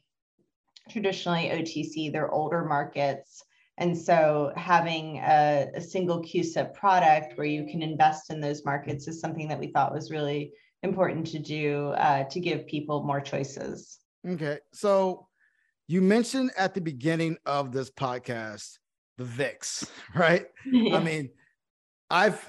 traditionally 0.90 1.48
OTC, 1.48 2.12
they're 2.12 2.30
older 2.30 2.64
markets. 2.64 3.42
And 3.78 3.96
so 3.96 4.52
having 4.56 5.18
a, 5.18 5.68
a 5.74 5.80
single 5.80 6.22
CUSIP 6.22 6.72
product 6.72 7.36
where 7.36 7.46
you 7.46 7.66
can 7.66 7.82
invest 7.82 8.30
in 8.30 8.40
those 8.40 8.64
markets 8.64 9.06
is 9.06 9.20
something 9.20 9.48
that 9.48 9.58
we 9.58 9.66
thought 9.66 9.92
was 9.92 10.10
really 10.10 10.52
important 10.82 11.26
to 11.28 11.38
do 11.38 11.88
uh, 11.90 12.24
to 12.24 12.40
give 12.40 12.66
people 12.66 13.02
more 13.02 13.20
choices. 13.20 13.98
Okay. 14.26 14.58
So 14.72 15.26
you 15.88 16.00
mentioned 16.00 16.52
at 16.56 16.74
the 16.74 16.80
beginning 16.80 17.36
of 17.44 17.72
this 17.72 17.90
podcast 17.90 18.78
the 19.18 19.24
VIX, 19.24 19.86
right? 20.14 20.46
Yeah. 20.64 20.96
I 20.96 21.02
mean, 21.02 21.30
I've 22.10 22.44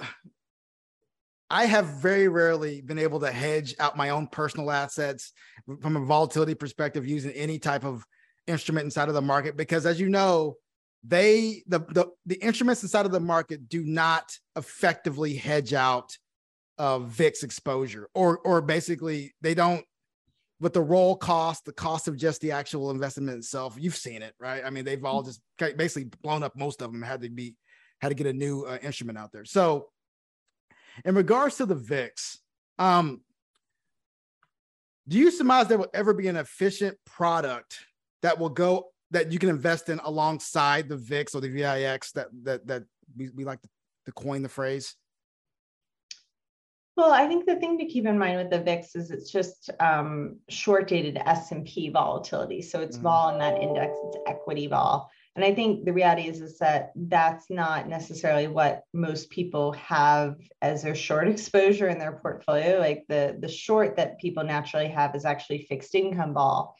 I 1.50 1.64
have 1.66 1.86
very 1.86 2.28
rarely 2.28 2.80
been 2.80 2.98
able 2.98 3.20
to 3.20 3.32
hedge 3.32 3.74
out 3.78 3.96
my 3.96 4.10
own 4.10 4.26
personal 4.26 4.70
assets 4.70 5.32
from 5.80 5.96
a 5.96 6.04
volatility 6.04 6.54
perspective 6.54 7.06
using 7.06 7.32
any 7.32 7.58
type 7.58 7.84
of 7.84 8.04
instrument 8.46 8.84
inside 8.84 9.08
of 9.08 9.14
the 9.14 9.22
market 9.22 9.56
because 9.56 9.86
as 9.86 10.00
you 10.00 10.08
know, 10.08 10.56
they 11.04 11.62
the 11.66 11.78
the, 11.78 12.06
the 12.26 12.36
instruments 12.36 12.82
inside 12.82 13.06
of 13.06 13.12
the 13.12 13.20
market 13.20 13.68
do 13.68 13.84
not 13.84 14.36
effectively 14.56 15.34
hedge 15.34 15.72
out 15.72 16.16
uh, 16.76 16.98
VIX 16.98 17.42
exposure 17.44 18.08
or 18.14 18.38
or 18.38 18.60
basically 18.60 19.34
they 19.40 19.54
don't 19.54 19.84
but 20.60 20.72
the 20.72 20.82
roll 20.82 21.16
cost, 21.16 21.64
the 21.64 21.72
cost 21.72 22.08
of 22.08 22.16
just 22.16 22.40
the 22.40 22.52
actual 22.52 22.90
investment 22.90 23.30
itself, 23.30 23.76
you've 23.78 23.96
seen 23.96 24.22
it, 24.22 24.34
right? 24.40 24.62
I 24.64 24.70
mean, 24.70 24.84
they've 24.84 25.04
all 25.04 25.22
just 25.22 25.40
basically 25.58 26.10
blown 26.22 26.42
up. 26.42 26.56
Most 26.56 26.82
of 26.82 26.90
them 26.90 27.02
had 27.02 27.22
to 27.22 27.30
be 27.30 27.54
had 28.00 28.08
to 28.08 28.14
get 28.14 28.26
a 28.26 28.32
new 28.32 28.64
uh, 28.64 28.78
instrument 28.82 29.18
out 29.18 29.32
there. 29.32 29.44
So, 29.44 29.88
in 31.04 31.14
regards 31.14 31.56
to 31.56 31.66
the 31.66 31.74
VIX, 31.74 32.38
um, 32.78 33.20
do 35.06 35.18
you 35.18 35.30
surmise 35.30 35.68
there 35.68 35.78
will 35.78 35.90
ever 35.94 36.12
be 36.12 36.28
an 36.28 36.36
efficient 36.36 36.96
product 37.06 37.78
that 38.22 38.38
will 38.38 38.50
go 38.50 38.88
that 39.10 39.32
you 39.32 39.38
can 39.38 39.48
invest 39.48 39.88
in 39.88 39.98
alongside 40.00 40.88
the 40.88 40.96
VIX 40.96 41.34
or 41.34 41.40
the 41.40 41.48
VIX 41.48 42.12
that 42.12 42.28
that 42.42 42.66
that 42.66 42.84
we, 43.16 43.30
we 43.30 43.44
like 43.44 43.60
to, 43.62 43.68
to 44.06 44.12
coin 44.12 44.42
the 44.42 44.48
phrase? 44.48 44.94
Well, 46.96 47.12
I 47.12 47.28
think 47.28 47.46
the 47.46 47.56
thing 47.56 47.78
to 47.78 47.86
keep 47.86 48.06
in 48.06 48.18
mind 48.18 48.38
with 48.38 48.50
the 48.50 48.60
VIX 48.60 48.96
is 48.96 49.12
it's 49.12 49.30
just 49.30 49.70
um, 49.78 50.40
short-dated 50.48 51.16
S&P 51.24 51.90
volatility. 51.90 52.60
So 52.60 52.80
it's 52.80 52.96
mm-hmm. 52.96 53.04
vol 53.04 53.28
in 53.30 53.38
that 53.38 53.62
index, 53.62 53.96
it's 54.02 54.16
equity 54.26 54.66
vol. 54.66 55.08
And 55.38 55.44
I 55.44 55.54
think 55.54 55.84
the 55.84 55.92
reality 55.92 56.26
is, 56.26 56.40
is 56.40 56.58
that 56.58 56.90
that's 56.96 57.48
not 57.48 57.88
necessarily 57.88 58.48
what 58.48 58.82
most 58.92 59.30
people 59.30 59.70
have 59.74 60.34
as 60.60 60.82
their 60.82 60.96
short 60.96 61.28
exposure 61.34 61.86
in 61.86 62.00
their 62.00 62.18
portfolio. 62.20 62.80
Like 62.80 63.04
the, 63.08 63.36
the 63.38 63.46
short 63.46 63.94
that 63.94 64.18
people 64.18 64.42
naturally 64.42 64.88
have 64.88 65.14
is 65.14 65.24
actually 65.24 65.62
fixed 65.68 65.94
income 65.94 66.34
vol 66.34 66.74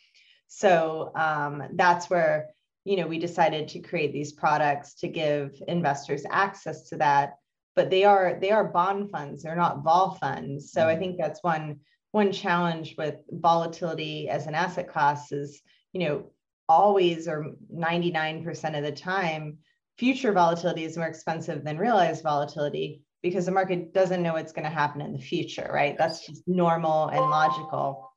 So 0.48 1.12
um, 1.14 1.68
that's 1.74 2.10
where, 2.10 2.48
you 2.84 2.96
know, 2.96 3.06
we 3.06 3.20
decided 3.20 3.68
to 3.68 3.78
create 3.78 4.12
these 4.12 4.32
products 4.32 4.94
to 4.94 5.06
give 5.06 5.52
investors 5.68 6.24
access 6.28 6.88
to 6.88 6.96
that 6.96 7.34
but 7.76 7.90
they 7.90 8.02
are 8.02 8.38
they 8.40 8.50
are 8.50 8.64
bond 8.64 9.08
funds 9.08 9.44
they're 9.44 9.54
not 9.54 9.84
vol 9.84 10.16
funds 10.16 10.72
so 10.72 10.88
i 10.88 10.90
mm-hmm. 10.90 11.00
think 11.00 11.16
that's 11.16 11.44
one 11.44 11.78
one 12.10 12.32
challenge 12.32 12.96
with 12.98 13.14
volatility 13.30 14.28
as 14.28 14.48
an 14.48 14.54
asset 14.56 14.88
class 14.88 15.30
is 15.30 15.62
you 15.92 16.00
know 16.00 16.32
always 16.68 17.28
or 17.28 17.54
99% 17.74 18.76
of 18.76 18.84
the 18.84 18.92
time 18.92 19.58
future 19.98 20.32
volatility 20.32 20.84
is 20.84 20.96
more 20.96 21.06
expensive 21.06 21.64
than 21.64 21.78
realized 21.78 22.22
volatility 22.22 23.02
because 23.22 23.46
the 23.46 23.52
market 23.52 23.92
doesn't 23.92 24.22
know 24.22 24.34
what's 24.34 24.52
going 24.52 24.64
to 24.64 24.70
happen 24.70 25.00
in 25.00 25.12
the 25.12 25.18
future 25.18 25.70
right? 25.72 25.96
That's 25.98 26.26
just 26.26 26.46
normal 26.46 27.08
and 27.08 27.20
logical. 27.20 28.10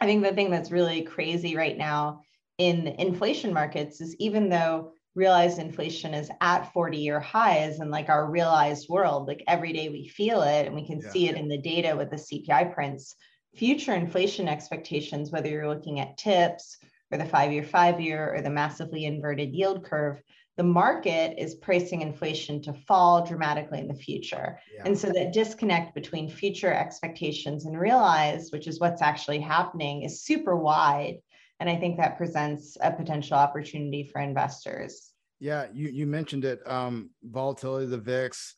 I 0.00 0.06
think 0.06 0.22
the 0.22 0.32
thing 0.32 0.50
that's 0.50 0.70
really 0.70 1.02
crazy 1.02 1.56
right 1.56 1.76
now 1.76 2.22
in 2.58 2.88
inflation 2.98 3.52
markets 3.52 4.00
is 4.00 4.16
even 4.18 4.48
though 4.48 4.92
realized 5.14 5.58
inflation 5.58 6.14
is 6.14 6.30
at 6.40 6.72
40 6.72 6.96
year 6.96 7.18
highs 7.18 7.80
and 7.80 7.90
like 7.90 8.08
our 8.08 8.30
realized 8.30 8.88
world 8.88 9.26
like 9.26 9.42
every 9.48 9.72
day 9.72 9.88
we 9.88 10.06
feel 10.06 10.42
it 10.42 10.66
and 10.66 10.74
we 10.74 10.86
can 10.86 11.00
yeah. 11.00 11.10
see 11.10 11.28
it 11.28 11.36
in 11.36 11.48
the 11.48 11.58
data 11.58 11.96
with 11.96 12.10
the 12.10 12.16
cpi 12.16 12.72
prints 12.72 13.16
future 13.56 13.94
inflation 13.94 14.46
expectations 14.46 15.32
whether 15.32 15.48
you're 15.48 15.68
looking 15.68 15.98
at 15.98 16.16
tips 16.16 16.78
or 17.10 17.18
the 17.18 17.24
five 17.24 17.52
year 17.52 17.62
five 17.62 18.00
year 18.00 18.34
or 18.34 18.42
the 18.42 18.50
massively 18.50 19.04
inverted 19.04 19.52
yield 19.52 19.84
curve 19.84 20.20
the 20.56 20.64
market 20.64 21.40
is 21.40 21.54
pricing 21.54 22.02
inflation 22.02 22.60
to 22.60 22.72
fall 22.72 23.24
dramatically 23.24 23.78
in 23.78 23.88
the 23.88 23.94
future 23.94 24.58
yeah. 24.74 24.82
and 24.84 24.98
so 24.98 25.08
that 25.08 25.32
disconnect 25.32 25.94
between 25.94 26.28
future 26.28 26.72
expectations 26.72 27.66
and 27.66 27.78
realized 27.78 28.52
which 28.52 28.66
is 28.66 28.80
what's 28.80 29.02
actually 29.02 29.40
happening 29.40 30.02
is 30.02 30.22
super 30.22 30.56
wide 30.56 31.16
and 31.60 31.68
I 31.68 31.76
think 31.76 31.96
that 31.96 32.16
presents 32.16 32.76
a 32.80 32.92
potential 32.92 33.36
opportunity 33.36 34.04
for 34.04 34.20
investors. 34.20 35.12
Yeah, 35.40 35.66
you, 35.72 35.88
you 35.88 36.06
mentioned 36.06 36.44
it. 36.44 36.60
Um, 36.68 37.10
volatility 37.22 37.84
of 37.84 37.90
the 37.90 37.98
VIX. 37.98 38.56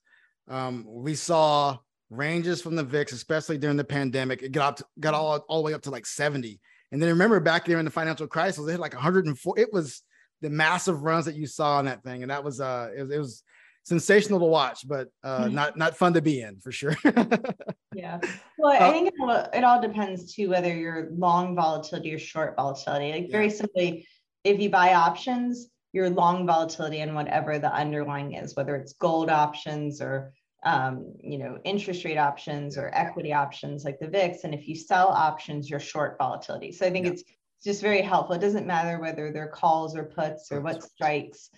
Um, 0.48 0.84
we 0.86 1.14
saw 1.14 1.78
ranges 2.10 2.60
from 2.60 2.76
the 2.76 2.84
VIX, 2.84 3.12
especially 3.12 3.58
during 3.58 3.76
the 3.76 3.84
pandemic. 3.84 4.42
It 4.42 4.52
got 4.52 4.68
up 4.68 4.76
to, 4.76 4.84
got 4.98 5.14
all, 5.14 5.38
all 5.48 5.62
the 5.62 5.66
way 5.66 5.74
up 5.74 5.82
to 5.82 5.90
like 5.90 6.06
70. 6.06 6.60
And 6.92 7.00
then 7.00 7.08
remember 7.10 7.40
back 7.40 7.64
there 7.64 7.78
in 7.78 7.84
the 7.84 7.90
financial 7.90 8.26
crisis, 8.26 8.64
they 8.64 8.72
had 8.72 8.80
like 8.80 8.94
104. 8.94 9.58
It 9.58 9.72
was 9.72 10.02
the 10.40 10.50
massive 10.50 11.02
runs 11.02 11.26
that 11.26 11.36
you 11.36 11.46
saw 11.46 11.78
on 11.78 11.84
that 11.84 12.02
thing, 12.02 12.22
and 12.22 12.30
that 12.30 12.42
was 12.42 12.60
uh, 12.60 12.90
it, 12.96 13.10
it 13.10 13.18
was 13.18 13.42
sensational 13.84 14.38
to 14.40 14.46
watch, 14.46 14.86
but 14.86 15.08
uh, 15.22 15.48
not 15.48 15.76
not 15.76 15.96
fun 15.96 16.14
to 16.14 16.22
be 16.22 16.40
in 16.40 16.58
for 16.60 16.72
sure. 16.72 16.96
yeah. 17.94 18.18
Well, 18.58 18.72
I 18.72 18.88
uh, 18.88 18.92
think 18.92 19.12
it 19.54 19.64
all 19.64 19.80
depends 19.80 20.34
too 20.34 20.48
whether 20.48 20.74
you're 20.74 21.08
long 21.12 21.54
volatility 21.54 22.14
or 22.14 22.18
short 22.18 22.56
volatility. 22.56 23.12
Like 23.12 23.30
very 23.30 23.50
simply, 23.50 24.06
if 24.44 24.60
you 24.60 24.70
buy 24.70 24.94
options, 24.94 25.68
you're 25.92 26.10
long 26.10 26.46
volatility 26.46 26.98
in 26.98 27.14
whatever 27.14 27.58
the 27.58 27.72
underlying 27.72 28.34
is, 28.34 28.56
whether 28.56 28.76
it's 28.76 28.94
gold 28.94 29.30
options 29.30 30.00
or 30.00 30.32
um, 30.64 31.14
you 31.22 31.38
know 31.38 31.58
interest 31.64 32.04
rate 32.04 32.18
options 32.18 32.76
or 32.76 32.90
equity 32.94 33.32
options 33.32 33.84
like 33.84 33.98
the 33.98 34.08
VIX. 34.08 34.44
And 34.44 34.54
if 34.54 34.68
you 34.68 34.74
sell 34.74 35.08
options, 35.08 35.70
you're 35.70 35.80
short 35.80 36.16
volatility. 36.18 36.72
So 36.72 36.86
I 36.86 36.90
think 36.90 37.06
yeah. 37.06 37.12
it's 37.12 37.24
just 37.62 37.82
very 37.82 38.02
helpful. 38.02 38.36
It 38.36 38.40
doesn't 38.40 38.66
matter 38.66 38.98
whether 39.00 39.32
they're 39.32 39.48
calls 39.48 39.96
or 39.96 40.04
puts 40.04 40.50
or 40.52 40.60
what 40.60 40.82
strikes 40.82 41.50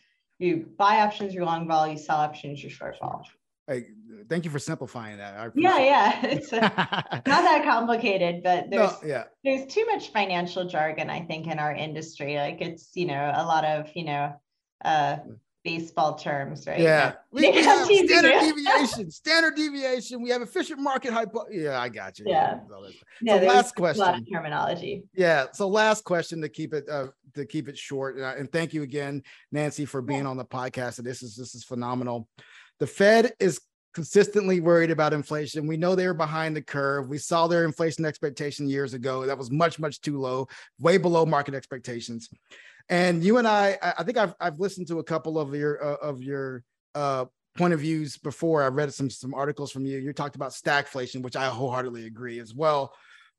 you 0.43 0.67
buy 0.77 1.01
options, 1.01 1.35
you're 1.35 1.45
long 1.45 1.67
vol, 1.69 1.87
you 1.87 1.97
sell 1.97 2.17
options, 2.17 2.63
you're 2.63 2.71
short 2.71 2.97
vol. 3.01 3.25
Hey, 3.69 3.87
thank 4.29 4.45
you 4.45 4.51
for 4.51 4.59
simplifying 4.59 5.19
that. 5.19 5.53
yeah, 5.55 5.79
yeah, 5.79 6.27
it's 6.27 6.53
a, 6.53 6.61
not 6.61 7.25
that 7.25 7.63
complicated, 7.65 8.43
but 8.43 8.67
there's 8.71 8.91
no, 8.91 9.09
yeah. 9.09 9.25
there's 9.45 9.73
too 9.73 9.87
much 9.87 10.11
financial 10.11 10.65
jargon, 10.65 11.09
I 11.09 11.21
think, 11.23 11.47
in 11.47 11.61
our 11.61 11.73
industry. 11.73 12.37
Like 12.37 12.61
it's 12.61 12.91
you 12.95 13.07
know 13.07 13.33
a 13.35 13.45
lot 13.45 13.65
of 13.65 13.91
you 13.95 14.05
know 14.05 14.35
uh, 14.85 15.19
baseball 15.65 16.15
terms, 16.15 16.67
right? 16.67 16.81
Yeah, 16.81 17.15
we, 17.31 17.51
we 17.51 17.63
have 17.63 17.87
standard 17.87 18.41
deviation, 18.41 19.11
standard 19.11 19.55
deviation. 19.55 20.23
We 20.23 20.31
have 20.31 20.43
efficient 20.43 20.81
market 20.81 21.13
hypo. 21.13 21.45
Yeah, 21.51 21.81
I 21.81 21.89
got 21.89 22.19
you. 22.19 22.27
Yeah. 22.29 22.59
yeah 23.21 23.41
so 23.41 23.47
last 23.47 23.75
question. 23.75 24.03
A 24.03 24.07
lot 24.07 24.19
of 24.19 24.31
terminology. 24.31 25.03
Yeah. 25.15 25.47
So 25.53 25.69
last 25.69 26.05
question 26.05 26.41
to 26.43 26.49
keep 26.49 26.75
it 26.75 26.89
uh, 26.89 27.09
to 27.35 27.47
keep 27.47 27.69
it 27.69 27.79
short, 27.79 28.17
and, 28.17 28.25
and 28.25 28.53
thank 28.53 28.75
you 28.75 28.83
again, 28.83 29.23
Nancy, 29.51 29.85
for 29.85 30.03
being 30.03 30.25
yeah. 30.25 30.31
on 30.31 30.37
the 30.37 30.45
podcast. 30.45 30.99
And 30.99 31.07
this 31.07 31.23
is 31.23 31.37
this 31.37 31.55
is 31.55 31.65
phenomenal. 31.65 32.29
The 32.79 32.87
Fed 32.87 33.33
is 33.39 33.61
consistently 33.95 34.61
worried 34.61 34.91
about 34.91 35.13
inflation. 35.13 35.67
We 35.67 35.77
know 35.77 35.95
they're 35.95 36.15
behind 36.15 36.57
the 36.57 36.63
curve. 36.63 37.09
We 37.09 37.19
saw 37.19 37.47
their 37.47 37.65
inflation 37.65 38.05
expectation 38.05 38.69
years 38.69 38.95
ago. 38.95 39.27
That 39.27 39.39
was 39.39 39.51
much, 39.51 39.79
much 39.79 40.01
too 40.01 40.19
low, 40.19 40.49
way 40.79 40.97
below 40.97 41.27
market 41.27 41.55
expectations. 41.55 42.29
And 42.89 43.23
you 43.23 43.39
and 43.39 43.47
I, 43.47 43.79
I 43.99 44.05
think 44.05 44.19
I've 44.19 44.35
I've 44.41 44.59
listened 44.59 44.89
to 44.89 44.99
a 44.99 45.05
couple 45.05 45.39
of 45.39 45.55
your 45.55 45.83
uh, 45.83 45.97
of 45.97 46.23
your 46.23 46.65
uh, 46.95 47.27
point 47.57 47.75
of 47.75 47.81
views 47.81 48.17
before. 48.17 48.63
I 48.63 48.69
read 48.69 48.93
some 48.93 49.11
some 49.11 49.35
articles 49.35 49.71
from 49.71 49.87
you. 49.87 49.99
You 49.99 50.13
talked 50.13 50.37
about 50.37 50.53
stagflation, 50.53 51.23
which 51.23 51.37
I 51.37 51.47
wholeheartedly 51.47 52.07
agree 52.07 52.39
as 52.41 52.55
well. 52.55 52.93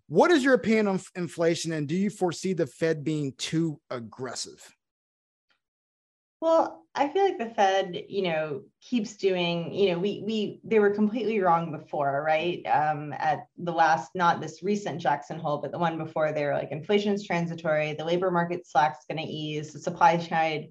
What 0.08 0.32
is 0.32 0.44
your 0.44 0.54
opinion 0.54 0.88
on 0.88 1.00
inflation, 1.16 1.72
and 1.74 1.88
do 1.88 1.96
you 1.96 2.10
foresee 2.10 2.54
the 2.54 2.68
Fed 2.68 3.04
being 3.04 3.34
too 3.38 3.80
aggressive? 3.90 4.62
Well, 6.44 6.84
I 6.94 7.08
feel 7.08 7.24
like 7.24 7.38
the 7.38 7.56
Fed, 7.56 8.04
you 8.10 8.24
know, 8.24 8.64
keeps 8.82 9.16
doing, 9.16 9.74
you 9.74 9.92
know, 9.92 9.98
we 9.98 10.22
we 10.26 10.60
they 10.66 10.80
were 10.80 10.90
completely 10.90 11.40
wrong 11.40 11.72
before, 11.72 12.22
right? 12.22 12.62
Um, 12.68 13.14
at 13.14 13.48
the 13.58 13.72
last, 13.72 14.12
not 14.14 14.42
this 14.42 14.62
recent 14.62 15.00
Jackson 15.00 15.40
Hole, 15.40 15.60
but 15.60 15.72
the 15.72 15.80
one 15.80 15.98
before, 15.98 16.34
they 16.34 16.44
were 16.44 16.54
like 16.54 16.74
inflation's 16.74 17.26
transitory, 17.26 17.94
the 17.94 18.04
labor 18.04 18.30
market 18.30 18.68
slack's 18.68 19.06
going 19.10 19.26
to 19.26 19.34
ease, 19.34 19.72
the 19.72 19.80
supply 19.80 20.18
side 20.18 20.68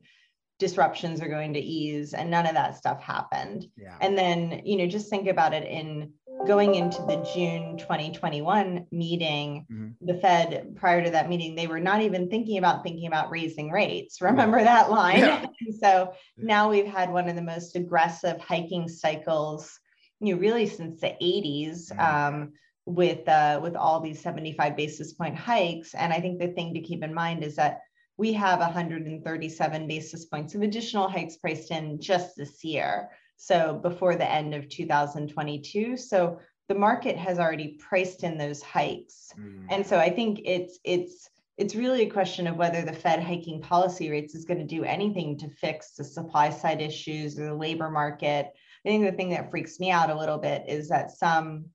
disruptions 0.59 1.23
are 1.23 1.29
going 1.29 1.55
to 1.55 1.59
ease, 1.59 2.13
and 2.13 2.31
none 2.31 2.45
of 2.45 2.53
that 2.53 2.77
stuff 2.77 3.03
happened. 3.03 3.65
Yeah. 3.79 3.97
And 4.03 4.17
then, 4.17 4.61
you 4.67 4.77
know, 4.77 4.87
just 4.87 5.09
think 5.09 5.27
about 5.27 5.55
it 5.55 5.65
in 5.67 6.13
going 6.47 6.75
into 6.75 7.03
the 7.03 7.17
June 7.35 7.77
2021 7.79 8.87
meeting, 8.91 9.67
mm-hmm. 9.71 10.07
the 10.07 10.15
Fed, 10.15 10.75
prior 10.77 11.03
to 11.05 11.11
that 11.11 11.29
meeting, 11.29 11.55
they 11.55 11.67
were 11.67 11.81
not 11.81 12.03
even 12.03 12.29
thinking 12.29 12.59
about 12.59 12.83
thinking 12.83 13.07
about 13.07 13.31
raising 13.31 13.71
rates. 13.71 14.21
Remember 14.21 14.63
that 14.63 14.91
line? 14.91 15.13
Yeah. 15.23 15.47
so 15.81 16.15
now 16.37 16.69
we've 16.71 16.87
had 16.87 17.13
one 17.13 17.29
of 17.29 17.37
the 17.37 17.43
most 17.43 17.77
aggressive 17.77 18.41
hiking 18.41 18.89
cycles, 18.89 19.79
you 20.21 20.35
know, 20.35 20.41
really 20.41 20.67
since 20.67 21.01
the 21.01 21.15
80s. 21.23 21.93
Mm-hmm. 21.93 22.01
Um, 22.01 22.53
with 22.85 23.29
uh, 23.29 23.61
with 23.63 23.77
all 23.77 24.01
these 24.01 24.21
75 24.21 24.77
basis 24.77 25.13
point 25.13 25.37
hikes, 25.37 25.95
and 25.95 26.13
I 26.13 26.21
think 26.21 26.41
the 26.41 26.49
thing 26.49 26.75
to 26.75 26.81
keep 26.81 27.05
in 27.05 27.15
mind 27.15 27.45
is 27.45 27.55
that 27.55 27.83
we 28.17 28.33
have 28.33 28.59
137 28.59 29.87
basis 29.87 30.25
points 30.25 30.57
of 30.57 30.63
additional 30.63 31.09
hikes 31.09 31.37
priced 31.37 31.71
in 31.71 32.01
just 32.01 32.37
this 32.37 32.65
year 32.65 33.09
so 33.45 33.81
before 33.83 34.15
the 34.15 34.31
end 34.31 34.55
of 34.55 34.69
2022 34.69 35.97
so 35.97 36.39
the 36.69 36.75
market 36.75 37.17
has 37.17 37.39
already 37.39 37.77
priced 37.79 38.23
in 38.23 38.39
those 38.39 38.63
hikes. 38.63 39.31
Mm. 39.39 39.67
and 39.71 39.87
so 39.87 39.99
i 39.99 40.11
think 40.11 40.41
it's 40.45 40.79
it's 40.85 41.29
it's 41.59 41.75
really 41.75 42.03
a 42.03 42.11
question 42.11 42.47
of 42.47 42.57
whether 42.57 42.83
the 42.83 42.93
fed 42.93 43.23
hiking 43.23 43.61
policy 43.61 44.11
rates 44.11 44.35
is 44.35 44.45
going 44.45 44.59
to 44.59 44.67
do 44.67 44.85
anything 44.85 45.39
to 45.39 45.49
fix 45.49 45.93
the 45.93 46.05
supply 46.05 46.51
side 46.51 46.81
issues 46.81 47.39
or 47.39 47.47
the 47.47 47.55
labor 47.55 47.91
market. 47.91 48.47
I 48.85 48.89
think 48.89 49.05
the 49.05 49.13
thing 49.13 49.31
that 49.31 49.51
freaks 49.51 49.79
me 49.79 49.91
out 49.91 50.11
a 50.11 50.19
little 50.19 50.39
bit 50.39 50.65
is 50.67 50.89
that 50.89 51.11
some 51.11 51.67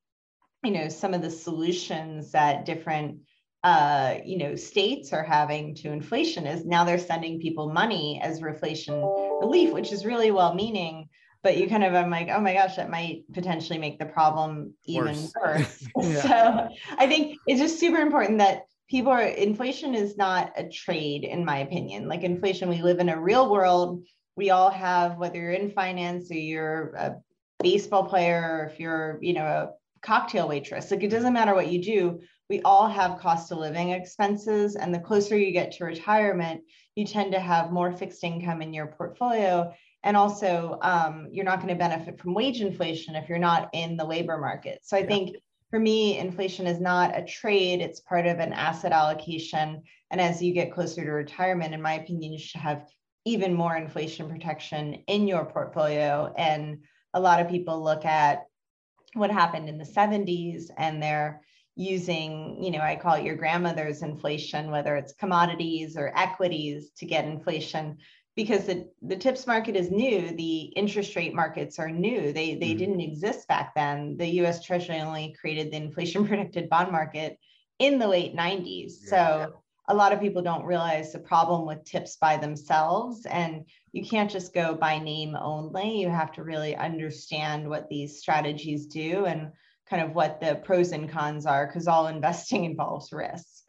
you 0.64 0.72
know 0.72 0.90
some 0.90 1.14
of 1.14 1.22
the 1.22 1.30
solutions 1.30 2.32
that 2.32 2.66
different 2.66 3.20
uh, 3.64 4.16
you 4.26 4.38
know 4.38 4.56
states 4.56 5.14
are 5.14 5.24
having 5.24 5.76
to 5.76 5.92
inflation 5.92 6.48
is 6.48 6.66
now 6.66 6.84
they're 6.84 6.98
sending 6.98 7.40
people 7.40 7.72
money 7.72 8.20
as 8.24 8.42
reflation 8.42 9.42
relief 9.42 9.72
which 9.72 9.92
is 9.92 10.06
really 10.06 10.32
well 10.32 10.54
meaning 10.54 11.08
but 11.44 11.58
you 11.58 11.66
mm-hmm. 11.66 11.72
kind 11.72 11.84
of 11.84 11.94
I'm 11.94 12.10
like, 12.10 12.30
oh 12.30 12.40
my 12.40 12.54
gosh, 12.54 12.76
that 12.76 12.90
might 12.90 13.24
potentially 13.34 13.80
make 13.80 14.00
the 14.00 14.06
problem 14.06 14.74
even 14.86 15.16
worse. 15.42 15.88
worse. 15.96 16.22
So 16.22 16.70
I 16.98 17.08
think 17.08 17.38
it's 17.48 17.60
just 17.60 17.80
super 17.80 17.98
important 17.98 18.40
that 18.40 18.64
people 18.90 19.12
are 19.12 19.22
inflation 19.22 19.96
is 19.96 20.18
not 20.18 20.54
a 20.56 20.68
trade, 20.68 21.24
in 21.24 21.46
my 21.46 21.60
opinion. 21.60 22.08
Like 22.08 22.24
inflation, 22.24 22.70
we 22.70 22.82
live 22.82 23.00
in 23.00 23.10
a 23.10 23.20
real 23.20 23.52
world. 23.52 24.04
We 24.36 24.50
all 24.52 24.70
have, 24.70 25.18
whether 25.18 25.38
you're 25.38 25.52
in 25.52 25.72
finance 25.72 26.32
or 26.32 26.36
you're 26.36 26.94
a 26.96 27.16
baseball 27.62 28.06
player, 28.06 28.60
or 28.62 28.70
if 28.72 28.80
you're, 28.80 29.18
you 29.22 29.34
know, 29.34 29.46
a 29.46 29.70
cocktail 30.02 30.48
waitress, 30.48 30.92
like 30.92 31.04
it 31.04 31.10
doesn't 31.10 31.34
matter 31.34 31.54
what 31.54 31.72
you 31.72 31.82
do. 31.82 32.22
We 32.50 32.62
all 32.62 32.88
have 32.88 33.20
cost 33.20 33.52
of 33.52 33.58
living 33.58 33.90
expenses. 33.90 34.76
And 34.76 34.94
the 34.94 35.00
closer 35.00 35.38
you 35.38 35.52
get 35.52 35.74
to 35.74 35.86
retirement, 35.86 36.62
you 36.96 37.06
tend 37.06 37.34
to 37.34 37.40
have 37.40 37.72
more 37.72 37.92
fixed 37.92 38.24
income 38.24 38.62
in 38.62 38.74
your 38.74 38.88
portfolio 38.88 39.74
and 40.04 40.16
also 40.16 40.80
um, 40.82 41.28
you're 41.32 41.46
not 41.46 41.58
going 41.58 41.74
to 41.74 41.76
benefit 41.76 42.20
from 42.20 42.34
wage 42.34 42.62
inflation 42.62 43.16
if 43.16 43.28
you're 43.28 43.38
not 43.38 43.70
in 43.74 43.98
the 43.98 44.06
labor 44.06 44.38
market. 44.38 44.80
So 44.84 44.98
i 44.98 45.02
yeah. 45.02 45.08
think 45.08 45.38
for 45.70 45.80
me 45.80 46.18
inflation 46.18 46.66
is 46.66 46.80
not 46.80 47.18
a 47.18 47.26
trade 47.26 47.82
it's 47.82 48.00
part 48.00 48.26
of 48.26 48.40
an 48.40 48.54
asset 48.54 48.92
allocation. 48.92 49.84
And 50.12 50.22
as 50.22 50.42
you 50.42 50.54
get 50.54 50.74
closer 50.74 51.04
to 51.04 51.12
retirement 51.12 51.74
in 51.74 51.82
my 51.82 51.94
opinion 51.94 52.34
you 52.34 52.40
should 52.40 52.62
have 52.62 52.86
even 53.26 53.54
more 53.54 53.76
inflation 53.76 54.30
protection 54.30 54.94
in 55.08 55.28
your 55.28 55.46
portfolio. 55.46 56.34
And 56.38 56.84
a 57.14 57.20
lot 57.20 57.42
of 57.42 57.50
people 57.50 57.84
look 57.84 58.06
at 58.06 58.46
what 59.16 59.32
happened 59.32 59.68
in 59.68 59.78
the 59.78 59.84
70s 59.84 60.70
and 60.78 61.04
they're 61.04 61.42
using, 61.76 62.64
you 62.64 62.72
know, 62.72 62.80
I 62.80 62.96
call 62.96 63.16
it 63.16 63.26
your 63.26 63.36
grandmother's 63.36 64.02
inflation, 64.02 64.72
whether 64.72 64.96
it's 64.96 65.14
commodities 65.14 65.98
or 65.98 66.18
equities 66.18 66.92
to 66.98 67.06
get 67.06 67.26
inflation 67.26 67.98
because 68.38 68.66
the, 68.66 68.88
the 69.02 69.18
tips 69.18 69.48
market 69.48 69.76
is 69.76 69.90
new 69.90 70.32
the 70.38 70.60
interest 70.78 71.16
rate 71.16 71.34
markets 71.34 71.80
are 71.80 71.90
new. 71.90 72.32
They 72.32 72.56
they 72.56 72.74
mm 72.74 72.78
didn't 72.78 73.02
exist 73.02 73.48
back 73.48 73.74
then. 73.76 74.16
The 74.18 74.28
us 74.46 74.64
treasury 74.64 75.02
only 75.02 75.36
created 75.42 75.72
the 75.72 75.78
inflation 75.78 76.26
protected 76.30 76.70
bond 76.70 76.92
market 76.92 77.38
in 77.80 77.98
the 78.00 78.08
late 78.08 78.36
90s 78.36 78.94
yeah. 79.02 79.10
so 79.10 79.62
a 79.90 79.96
lot 79.96 80.12
of 80.12 80.20
people 80.20 80.42
don't 80.42 80.66
realize 80.66 81.14
the 81.14 81.20
problem 81.20 81.66
with 81.66 81.84
tips 81.86 82.18
by 82.18 82.36
themselves 82.38 83.26
and 83.26 83.64
you 83.94 84.04
can't 84.04 84.30
just 84.30 84.54
go 84.54 84.76
by 84.76 85.00
name 85.00 85.36
only. 85.36 86.02
You 86.02 86.10
have 86.10 86.32
to 86.34 86.44
really 86.44 86.76
understand 86.76 87.68
what 87.70 87.88
these 87.90 88.20
strategies 88.20 88.88
do 88.88 89.26
and 89.26 89.52
kind 89.90 90.04
of 90.04 90.14
what 90.14 90.42
the 90.42 90.56
pros 90.56 90.92
and 90.92 91.10
cons 91.10 91.46
are 91.46 91.66
because 91.66 91.88
all 91.88 92.08
investing 92.08 92.66
involves 92.72 93.14
risk 93.14 93.64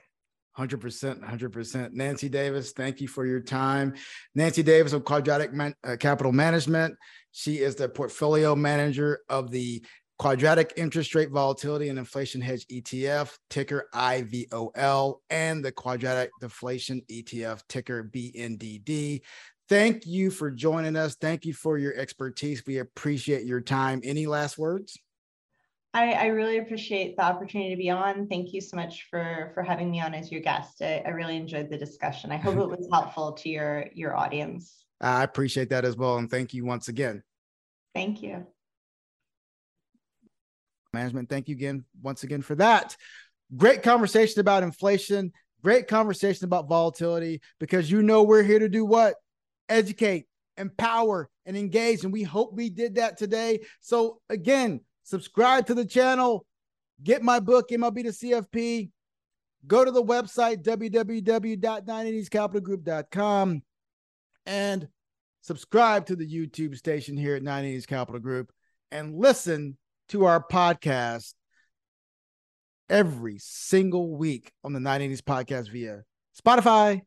100%, 0.58 1.22
100%. 1.22 1.92
Nancy 1.92 2.28
Davis, 2.28 2.72
thank 2.72 3.00
you 3.00 3.08
for 3.08 3.24
your 3.24 3.40
time. 3.40 3.94
Nancy 4.34 4.62
Davis 4.62 4.92
of 4.92 5.04
Quadratic 5.04 5.52
Man- 5.52 5.74
uh, 5.84 5.96
Capital 5.96 6.32
Management. 6.32 6.94
She 7.30 7.58
is 7.58 7.76
the 7.76 7.88
portfolio 7.88 8.56
manager 8.56 9.20
of 9.28 9.50
the 9.50 9.84
Quadratic 10.18 10.72
Interest 10.76 11.14
Rate 11.14 11.30
Volatility 11.30 11.88
and 11.90 11.98
Inflation 11.98 12.40
Hedge 12.40 12.66
ETF, 12.66 13.36
ticker 13.50 13.88
IVOL, 13.94 15.18
and 15.30 15.64
the 15.64 15.70
Quadratic 15.70 16.30
Deflation 16.40 17.02
ETF, 17.08 17.62
ticker 17.68 18.02
BNDD. 18.02 19.20
Thank 19.68 20.06
you 20.06 20.30
for 20.30 20.50
joining 20.50 20.96
us. 20.96 21.14
Thank 21.14 21.44
you 21.44 21.52
for 21.52 21.78
your 21.78 21.94
expertise. 21.94 22.64
We 22.66 22.78
appreciate 22.78 23.44
your 23.44 23.60
time. 23.60 24.00
Any 24.02 24.26
last 24.26 24.58
words? 24.58 24.98
I, 25.98 26.12
I, 26.12 26.26
really 26.26 26.58
appreciate 26.58 27.16
the 27.16 27.24
opportunity 27.24 27.70
to 27.70 27.76
be 27.76 27.90
on. 27.90 28.28
Thank 28.28 28.52
you 28.52 28.60
so 28.60 28.76
much 28.76 29.08
for 29.10 29.50
for 29.52 29.64
having 29.64 29.90
me 29.90 30.00
on 30.00 30.14
as 30.14 30.30
your 30.30 30.40
guest. 30.40 30.80
I, 30.80 31.02
I 31.04 31.08
really 31.08 31.36
enjoyed 31.36 31.70
the 31.70 31.76
discussion. 31.76 32.30
I 32.30 32.36
hope 32.36 32.56
it 32.56 32.68
was 32.68 32.88
helpful 32.92 33.32
to 33.32 33.48
your 33.48 33.86
your 33.92 34.16
audience. 34.16 34.84
I 35.00 35.24
appreciate 35.24 35.70
that 35.70 35.84
as 35.84 35.96
well, 35.96 36.18
and 36.18 36.30
thank 36.30 36.54
you 36.54 36.64
once 36.64 36.86
again. 36.86 37.24
Thank 37.94 38.22
you. 38.22 38.46
Management, 40.92 41.28
thank 41.28 41.48
you 41.48 41.56
again 41.56 41.84
once 42.00 42.22
again 42.22 42.42
for 42.42 42.54
that. 42.54 42.96
Great 43.56 43.82
conversation 43.82 44.40
about 44.40 44.62
inflation. 44.62 45.32
Great 45.64 45.88
conversation 45.88 46.44
about 46.44 46.68
volatility 46.68 47.40
because 47.58 47.90
you 47.90 48.02
know 48.02 48.22
we're 48.22 48.44
here 48.44 48.60
to 48.60 48.68
do 48.68 48.84
what? 48.84 49.16
Educate, 49.68 50.26
empower, 50.56 51.28
and 51.44 51.56
engage. 51.56 52.04
And 52.04 52.12
we 52.12 52.22
hope 52.22 52.52
we 52.52 52.70
did 52.70 52.94
that 52.94 53.16
today. 53.16 53.60
So, 53.80 54.20
again, 54.28 54.80
subscribe 55.08 55.66
to 55.66 55.74
the 55.74 55.86
channel, 55.86 56.46
get 57.02 57.22
my 57.22 57.40
book, 57.40 57.70
MLB 57.70 58.02
to 58.02 58.10
CFP. 58.10 58.90
Go 59.66 59.84
to 59.84 59.90
the 59.90 60.04
website, 60.04 60.62
www.9inningscapitalgroup.com, 60.62 63.62
and 64.46 64.88
subscribe 65.40 66.06
to 66.06 66.14
the 66.14 66.26
YouTube 66.26 66.76
station 66.76 67.16
here 67.16 67.34
at 67.34 67.42
Nine 67.42 67.64
Innings 67.64 67.86
Capital 67.86 68.20
Group 68.20 68.52
and 68.92 69.16
listen 69.16 69.76
to 70.10 70.26
our 70.26 70.46
podcast 70.46 71.34
every 72.88 73.38
single 73.38 74.16
week 74.16 74.52
on 74.62 74.72
the 74.72 74.78
Nine 74.80 75.02
Innings 75.02 75.22
podcast 75.22 75.72
via 75.72 76.04
Spotify, 76.40 77.00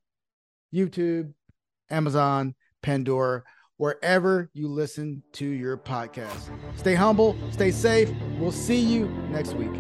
YouTube, 0.73 1.31
Amazon, 1.89 2.53
Pandora, 2.81 3.43
wherever 3.81 4.47
you 4.53 4.67
listen 4.67 5.23
to 5.31 5.43
your 5.43 5.75
podcast. 5.75 6.51
Stay 6.77 6.93
humble, 6.93 7.35
stay 7.49 7.71
safe. 7.71 8.11
We'll 8.37 8.51
see 8.51 8.79
you 8.79 9.07
next 9.31 9.53
week. 9.53 9.73